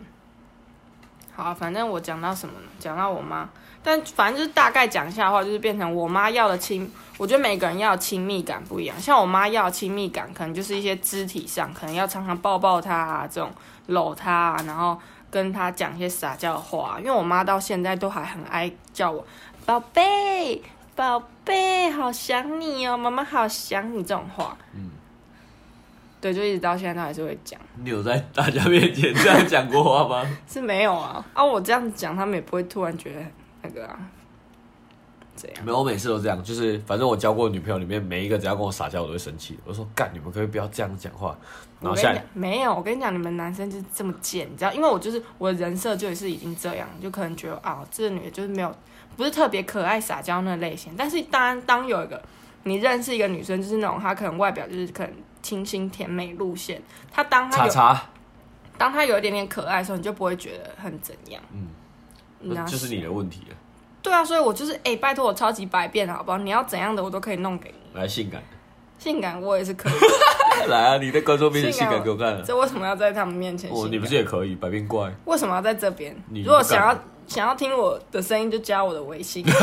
[1.33, 2.67] 好、反正我讲到什么呢？
[2.81, 3.49] 讲到我妈，
[3.85, 8.99] 但反正就是大概讲一下的话，就是变成我妈要的亲，我觉得每个人要亲密感不一样。
[8.99, 13.49] 像我妈要亲密感，可能就是一些肢体上，可能要常常抱抱她啊，这种
[13.87, 14.99] 搂她啊，然后
[15.31, 16.97] 跟她讲一些撒娇的话。
[16.99, 19.25] 因为我妈到现在都还很爱叫我
[19.65, 20.61] 宝贝，
[20.97, 24.57] 宝贝，好想你哦，妈妈好想你这种话。
[24.75, 24.91] 嗯，
[26.27, 30.29] 对，就一直到现在都还是会讲，你有在大家面前这样讲过话吗？
[30.49, 31.45] 是没有啊啊！
[31.45, 33.21] 我这样讲，他们也不会突然觉得
[33.63, 33.97] 那个啊，
[35.37, 39.57] 这样没有，我每次都这样，就是反正我交过女朋友里面，每一个只要跟我撒娇，我都会生气。
[39.65, 41.37] 我说干，你们可不可以不要这样讲话？
[41.81, 44.73] 然后下没有，我跟你讲，你们男生就是这么贱，你知道？
[44.73, 48.75] 因为我就是我的人设就是已经这样，就可能觉得啊，这个女的就是没有
[49.17, 50.95] 不是特别可爱撒娇那类型。
[50.97, 52.21] 但是当然，当有一个
[52.65, 55.13] 你认识一个女生，就是那种她可能外表就是可能
[55.47, 56.83] 清新甜美路线，
[57.13, 57.73] 他当他有
[58.77, 61.41] 当他有一点点可爱的时候，你就不会觉得很怎样。
[61.53, 61.69] 嗯，
[62.41, 63.57] 那就是你的问题了。
[64.03, 66.39] 对啊，所以我就是哎、拜托我超级百变好不好？
[66.39, 68.43] 你要怎样的我都可以弄给你，来，性感，
[68.99, 69.93] 性感我也是可以。
[70.67, 70.97] 来啊！
[70.99, 72.43] 你在观众面前性性感感给我看啊！
[72.45, 75.09] 这为什么要在他们面前性哦，你不是也可以百变怪？
[75.27, 76.41] 为什么要在这边你？
[76.43, 79.47] 如果想要想要听我的声音，就加我的微信。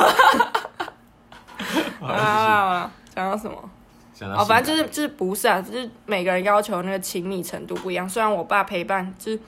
[2.02, 3.70] 啊，讲到什么？
[4.32, 8.08] 哦，反正就是就是不是啊，就是每个人要求那个亲密程度不一样。
[8.08, 9.40] 虽然我爸陪伴，就是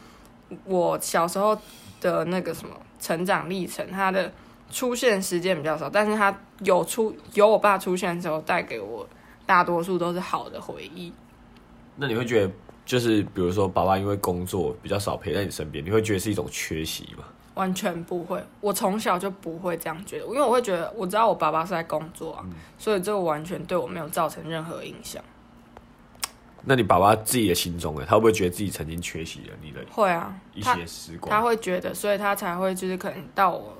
[0.65, 1.57] 我小时候
[2.01, 4.32] 的那个什么成长历程，他的
[4.71, 9.07] 出现时间比较少，但是他有出有我爸出现的时候，带给我
[9.45, 11.13] 大多数都是好的回忆。
[11.95, 12.51] 那你会觉得，
[12.86, 17.23] 就是比如说，爸爸因为工作比较少陪在你身边，你会觉得是一种缺席吗？
[17.56, 18.41] 完全不会。
[18.62, 22.45] 我从小就不会这样觉得，因为我会觉得我知道我爸爸是在工作啊，
[22.78, 25.22] 所以这个完全对我没有造成任何影响。
[26.68, 28.03] 那你爸爸自己的心中呢？
[28.08, 31.30] 他会不会觉得自己曾经缺席了你的会啊，一些时光？
[31.30, 33.78] 他会觉得，所以他才会就是可能到我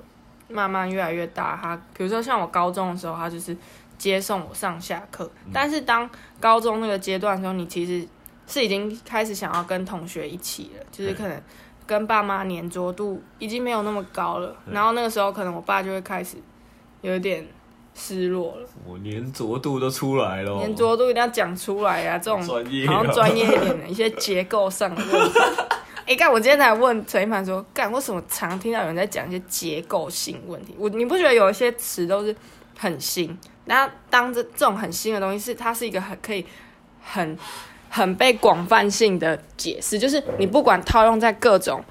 [0.48, 3.58] 慢慢越来越大，他比如说像我高中的时候，他就是
[3.98, 5.28] 接送我上下课。
[5.52, 6.08] 但是当
[6.40, 8.08] 高中那个阶段的时候，你其实
[8.46, 11.42] 是已经开始想要跟同学一起了，就是可能
[11.86, 14.56] 跟爸妈粘着度已经没有那么高了。
[14.72, 16.38] 然后那个时候，可能我爸就会开始
[17.02, 17.48] 有点
[17.94, 18.68] 失落了。
[18.86, 22.42] 我粘着度都出来了，粘着度一定要讲出来呀、这种
[22.88, 25.40] 好像专业一点的一些结构上的问题。
[26.08, 26.32] 哎、干！
[26.32, 30.76] 我今天才问陈一凡说，干为什么常听到有人在讲一些结构性问题？
[30.78, 32.36] 我你不觉得有一些词都是
[32.78, 33.36] 很新？
[33.66, 36.46] 那当这这种很新的东西是它是一个很可以
[37.02, 37.36] 很
[37.90, 41.84] 很被广泛性的解释，就是你不管套用在各种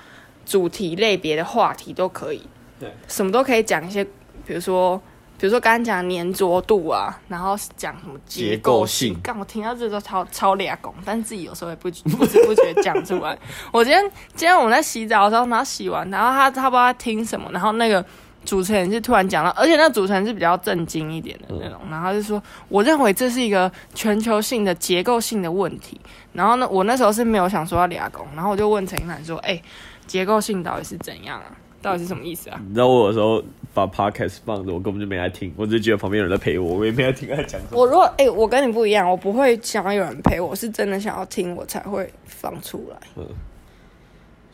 [0.45, 2.42] 主题类别的话题都可以，
[2.78, 4.05] 对，什么都可以讲一些，
[4.47, 5.01] 比如说。
[5.36, 13.36] 比如说刚刚讲粘着度啊，然后讲什么结构性干我听到这都超超俩拱，但自己有时候也不 不知不觉讲出来。
[13.72, 18.03] 我今天今天我在洗澡的时候，然后洗完，然后他他不知道他听什么，然后那个
[18.45, 26.01] 主持人是突然讲到，而且那主持人是比较震惊一点的那种，然后他就说，我认为这是一个全球性的结构性的问题。
[26.32, 29.61] 然后呢，我那时候是没有想说要俩拱，然后我就问陈一凡说，哎、
[30.07, 31.47] 结构性到底是怎样啊？
[31.80, 32.59] 到底是什么意思啊？
[32.66, 37.78] 你知道我有时候把 podcast 放着，我根本就没来听，我只是觉得旁边有人在陪我，我也没来听他讲什么。
[37.78, 43.24] 我如果哎、我跟你不一样，我不会想要有人陪我，是真的想要听，我才会放出来。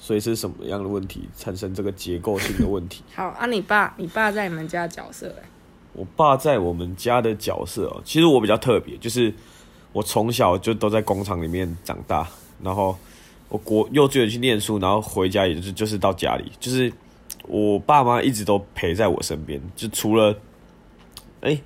[0.02, 3.04] 所以是什么样的问题产生这个结构性的问题？
[3.14, 5.44] 好啊，你爸，你爸在你们家的角色、哎，
[5.92, 9.32] 我爸在我们家的角色哦，其实我比较特别，就是
[9.92, 12.26] 我从小就都在工厂里面长大，
[12.62, 12.96] 然后
[13.50, 16.90] 我国幼稚园去念书，然后回家也就是就是到家里，就是
[17.46, 20.34] 我爸妈一直都陪在我身边，就除了
[21.42, 21.60] 哎、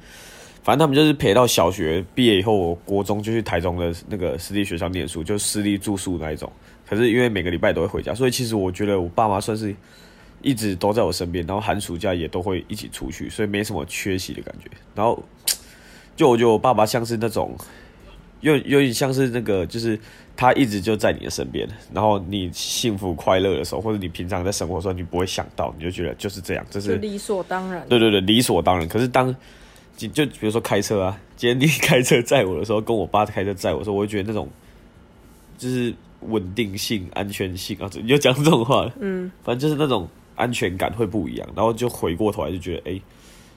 [0.62, 6.51] 反正他们就是陪到小学毕业以后，我国中就去台中的那个私立学校念书，就私立住宿那一种。
[6.89, 9.74] 可是因为每个礼拜都会回家，所以其实我觉得我爸妈算是
[10.43, 14.70] 一直都在我身边，然后寒暑假也都会一起出去，所以没什么缺席的感觉。
[14.95, 15.22] 然后
[16.16, 17.57] 就我觉得我爸爸像是那种，
[18.41, 19.99] 有有点像是那个，就是
[20.37, 27.85] 他一直就在你的身边，然后你幸福快乐的时候，或者你平常在生活的时候，你不会想到，你就觉得就是这样，这就是理所当然。
[27.89, 28.87] 对对对，理所当然。
[28.87, 29.35] 可是当
[29.97, 34.49] 就就比如说开车啊， 今天你开车载我的时候，跟我爸开车载我的时候，我会觉得那种
[35.57, 35.93] 就是
[36.29, 41.49] 稳定性、安全性啊，你就讲这种话，嗯，反正就是那种安全感会不一样。
[41.55, 43.01] 然后就回过头来就觉得，哎、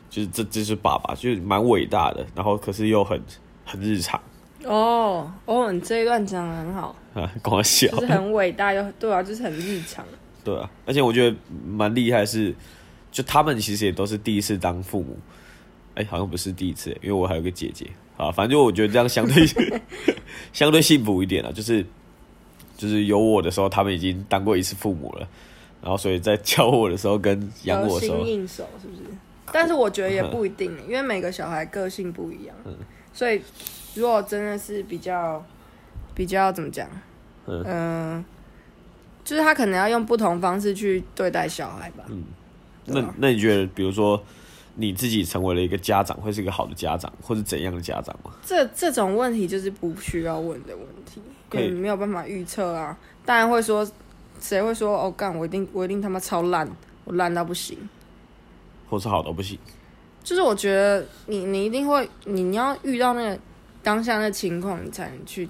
[0.09, 3.22] 就是这这是爸爸，就是蛮伟大的，然后可是又很
[3.65, 4.20] 很日常。
[4.65, 10.03] 哦哦，你这一段讲的很好，啊，跟我笑，就是很伟大又对啊，就是很日常。
[10.43, 12.53] 对啊，而且我觉得蛮厉害的是，
[13.11, 15.18] 就他们其实也都是第一次当父母，
[15.95, 17.86] 哎、好像不是第一次，因为我还有个姐姐。
[18.18, 19.45] 啊，反正就我觉得这样相对
[20.51, 21.86] 相对幸福一点了，就是
[22.78, 25.28] 就是有我的时候，他们已经当过一次父母了，
[25.82, 29.01] 然后所以在教我的时候跟养我的时候得心，应手是不是？
[29.51, 32.55] 但是我觉得也不一定，因为每个小孩个性不一样，
[33.13, 33.41] 所以
[33.95, 35.43] 如果真的是比较
[36.13, 36.88] 比较怎么讲，
[37.47, 37.63] 嗯。
[37.65, 38.25] 嗯、
[39.23, 42.03] 就是他可能要用不同方式去对待小孩吧。
[42.09, 42.23] 嗯。
[42.86, 43.15] 那啊。
[43.17, 44.21] 那你觉得，比如说
[44.75, 48.32] 你自己成为了一个家长，会是一个好的家长，或是怎样的家长吗？
[48.45, 52.97] 这这种问题就是不需要问的问题，可以因为你没有办法预测啊。
[53.25, 53.89] 当然会说，
[54.39, 56.69] 谁会说哦干我一定我一定他妈超烂，
[57.03, 57.77] 我烂到不行。
[58.89, 59.59] 或是好到不行？
[60.23, 63.39] 就是我觉得你你一定会，你你要遇到那个
[63.83, 65.47] 当下那情况，你才能去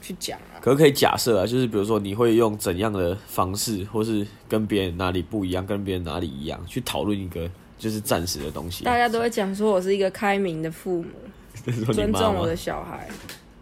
[0.00, 0.58] 去讲啊。
[0.60, 7.48] 可不可以假设啊，就是比如说你会用怎样的方式，或是跟别人哪里不一样，跟别人哪里一样，去讨论一个
[7.78, 8.84] 就是暂时的东西。
[8.84, 11.10] 大家都会讲说我是一个开明的父母，
[11.92, 13.08] 尊重我的小孩。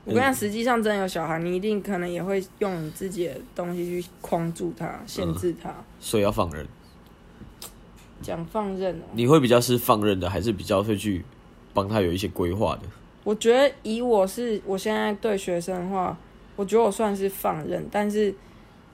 [0.04, 6.66] 我跟你讲，实际上真的有小孩，你一定可能也会用你自己的东西去框住他、限制他，所以要放任。
[8.22, 9.04] 讲放任哦。
[9.12, 11.24] 你会比较是放任的，还是比较会去
[11.72, 12.82] 帮他有一些规划的？
[13.22, 16.16] 我觉得以我是我现在对学生的话，
[16.56, 18.34] 我觉得我算是放任，但是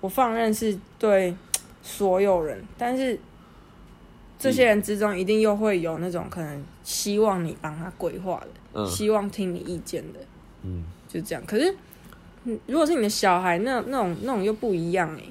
[0.00, 1.34] 我放任是对
[1.82, 3.18] 所有人，但是
[4.38, 10.20] 这些人之中一定又会有那种可能希望你帮他规划的，嗯希望听你意见的，
[10.62, 11.42] 嗯，就这样。
[11.46, 11.74] 可是，
[12.44, 15.22] 嗯如果是你的小孩，那那种那种又不一样哎、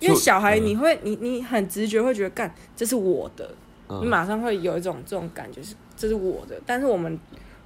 [0.00, 0.64] 因为小孩嗯。
[0.66, 3.54] 你会、你你很直觉会觉得干这是我的，
[3.88, 4.00] 嗯。
[4.02, 7.18] 你马上会有一种这种感觉是这是我的，但是我们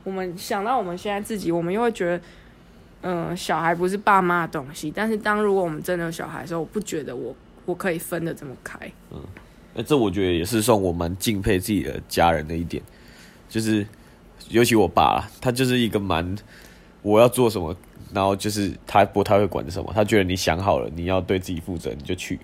[0.05, 2.21] 我们想到我们现在自己，我们又会觉得，
[3.03, 4.91] 嗯、小孩不是爸妈的东西。
[4.91, 7.35] 但是当如果我们真的有小孩的时候，我不觉得我
[7.65, 8.79] 我可以分的这么开。
[9.11, 9.21] 嗯。
[9.79, 12.83] 那这我觉得也是算我蛮敬佩自己的家人的一点，
[13.47, 13.87] 就是
[14.49, 16.35] 尤其我爸啦，他就是一个蛮
[17.07, 17.73] 我要做什么，
[18.13, 22.35] 然后就是他不太会管什么，他觉得你想好了，你要对自己负责，你就去，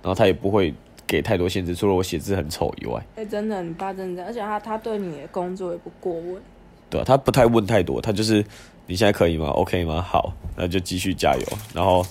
[0.00, 0.72] 然后他也不会
[1.08, 6.40] 给太多限制，除了我写字很丑以外，哎、真的，你爸真的，而且他他对你的工作也不过问。
[6.88, 8.44] 对啊，他不太问太多，他就是
[8.86, 10.00] 你现在可以吗？OK 吗？
[10.00, 12.06] 好，那就继续加油，然后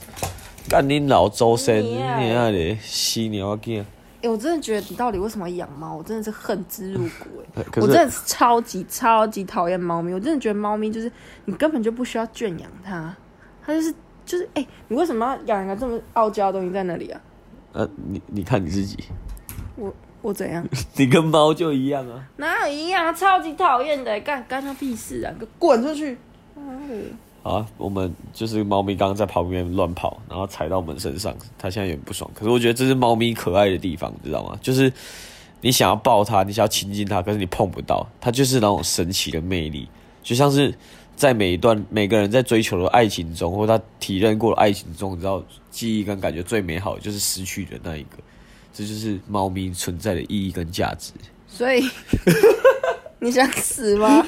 [0.68, 3.86] 干你老周生，你那里犀牛劲，
[4.22, 5.96] 哎、我真的觉得你到底为什么要养猫？
[5.96, 11.12] 我真的是恨之入骨哎、 我真的是超级超级讨厌猫咪，我真的觉得猫咪就是
[11.46, 13.16] 你根本就不需要圈养它，
[13.66, 13.94] 它就是
[14.26, 17.22] 就是哎、你为什么要养一个这么傲娇的东西在那里啊？
[17.74, 19.06] 呃，你你看你自己，
[19.76, 20.64] 我我怎样？
[20.98, 22.24] 你跟猫就一样啊。
[22.38, 23.14] 哪有一样啊？
[23.14, 25.34] 超级讨厌的，干干他屁事啊！
[25.58, 26.18] 滚出去！
[26.56, 32.30] 妈的好啊，我们就是猫咪刚刚在旁边乱跑，然后踩到我们身上，它现在有点不爽。
[32.36, 34.58] 可是我觉得这是猫咪可爱的地方，你知道吗？
[34.62, 34.92] 就是
[35.62, 39.88] 你想要抱它，你想要亲近它，可是你碰不到，它就是那种神奇的魅力，
[40.22, 40.74] 就像是
[41.16, 48.18] 在每一段每个人在追求的爱情中，或他体认过的爱情中，你知道记忆跟感觉最美好的就是失去的那一个，
[48.74, 51.12] 这就是猫咪存在的意义跟价值。
[51.48, 51.84] 所以
[53.20, 54.26] 你想死吗？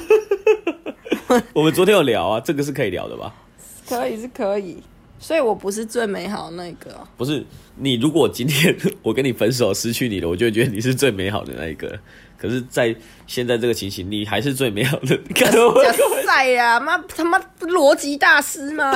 [1.52, 3.34] 我们昨天有聊啊，这个是可以聊的吧？
[3.88, 4.82] 可以是可以，
[5.18, 7.44] 所以我不是最美好的那个哦、不是
[7.76, 11.98] 你，如果今天我跟你分手，失去你了，我就会觉得你是最美好的那一个。
[12.36, 12.94] 可是，在
[13.26, 15.18] 现在这个情形，你还是最美好的。
[15.28, 15.92] 你看我假
[16.26, 18.92] 赛呀，妈他妈逻辑大师吗？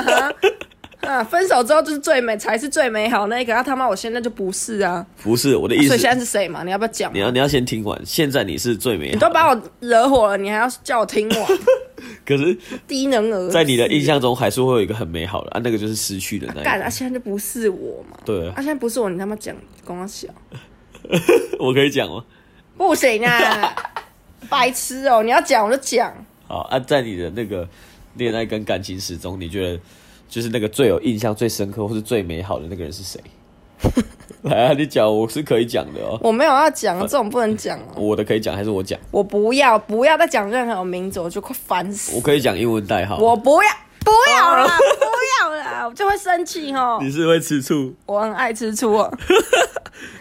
[1.01, 3.55] 哈 啊，分手之后就是最美，才是最美好那一个。
[3.55, 6.63] 啊他妈，我现在就不是啊，不是我的意思所以，现在是谁嘛？
[6.63, 7.13] 你要不要讲？
[7.13, 7.99] 你要你要先听完。
[8.05, 11.47] 现在你是最美好，你都把我惹火了，你还要叫我听完？
[12.25, 16.89] 可是，低能儿，在你的印象中，还是会有一个很美好的啊，那个就是失去的那干啊。
[16.89, 18.17] 现在就不是我嘛？
[18.25, 20.27] 对啊，现在不是我，你他妈讲跟我小，
[21.59, 22.23] 我可以讲吗？
[22.77, 23.75] 不行啊，
[24.47, 25.21] 白痴哦！
[25.21, 26.13] 你要讲我就讲，
[26.47, 27.67] 好啊，在你的那个
[28.15, 29.79] 恋爱跟感情史中，你觉得
[30.29, 33.19] 就是那个最有印象、最深刻或是最美好的那个人是谁？
[34.43, 36.17] 来啊，你讲，我是可以讲的哦。
[36.23, 37.95] 我没有要讲啊，这种不能讲哦。
[37.97, 38.97] 我的可以讲还是我讲？
[39.11, 42.15] 我不要，不要再讲任何名字，我就快烦死。
[42.15, 43.17] 我可以讲英文代号。
[43.17, 43.69] 我不要，
[44.03, 46.99] 不要啦，不要啦，我就会生气哦。
[47.01, 47.93] 你是会吃醋？
[48.05, 49.11] 我很爱吃醋哦。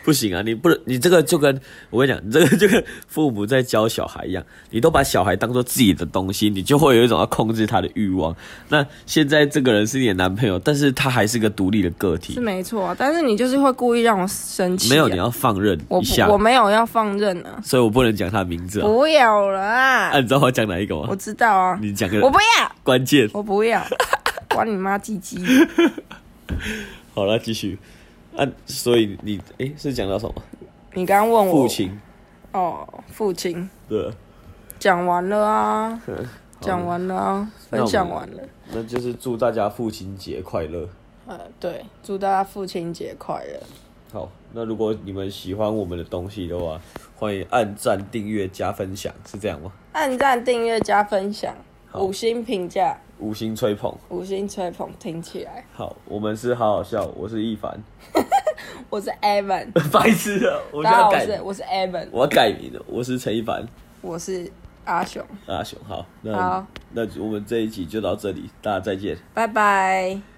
[0.05, 1.61] 不行啊，你不能，你这个就跟
[1.91, 8.35] 我跟你讲，你这个就跟父母在教小孩一样，你都把小孩当做自己的东西，你就会有一种要控制他的欲望。
[8.71, 14.91] 那现在这个人是你的男朋友，但是他还是个独立的个体是，没错，但是你就是会故意让我生气、啊。
[14.91, 18.87] 没有，你要放任我一下不，我没有要放任啊，所以我不能讲他的名字啊。
[18.87, 20.09] 不要了啊！
[20.09, 21.15] 啊，你知道我要讲哪一个吗我？
[21.15, 23.29] 知道啊，你讲个我不要，关键。
[23.35, 23.68] 我不要，
[24.55, 25.39] 管你妈鸡鸡。
[27.15, 27.79] 好了，继续。
[28.37, 30.35] 啊，所以你诶是讲到什么？
[30.95, 32.01] 你刚刚问我父亲，
[32.53, 34.11] 哦，父亲对，
[34.79, 36.27] 讲完了啊，嗯
[36.61, 38.43] 讲完了啊，分享完了。
[38.73, 40.89] 那就是祝大家父亲节快乐。
[41.27, 43.61] 呃，对，祝大家父亲节快乐。
[44.13, 46.81] 好，那如果你们喜欢我们的东西的话，
[47.17, 49.73] 欢迎按赞、订阅、加分享，是这样吗？
[49.93, 51.55] 按赞、订阅、加分享，
[51.95, 53.95] 五星评价，五星吹捧。
[54.09, 55.65] 五星吹捧，听起来。
[55.73, 57.79] 好，我们是好好笑，我是一凡，
[58.89, 60.59] 我是 Evan， 白痴啊！
[60.73, 63.67] 我大家好，我要改我是 Evan，我要改名了，我是陈一凡，
[64.01, 64.51] 我是
[64.85, 65.79] 阿雄，阿雄。
[65.87, 69.17] 好，那好那我们这一集就到这里，大家再见。
[69.35, 70.38] 拜拜。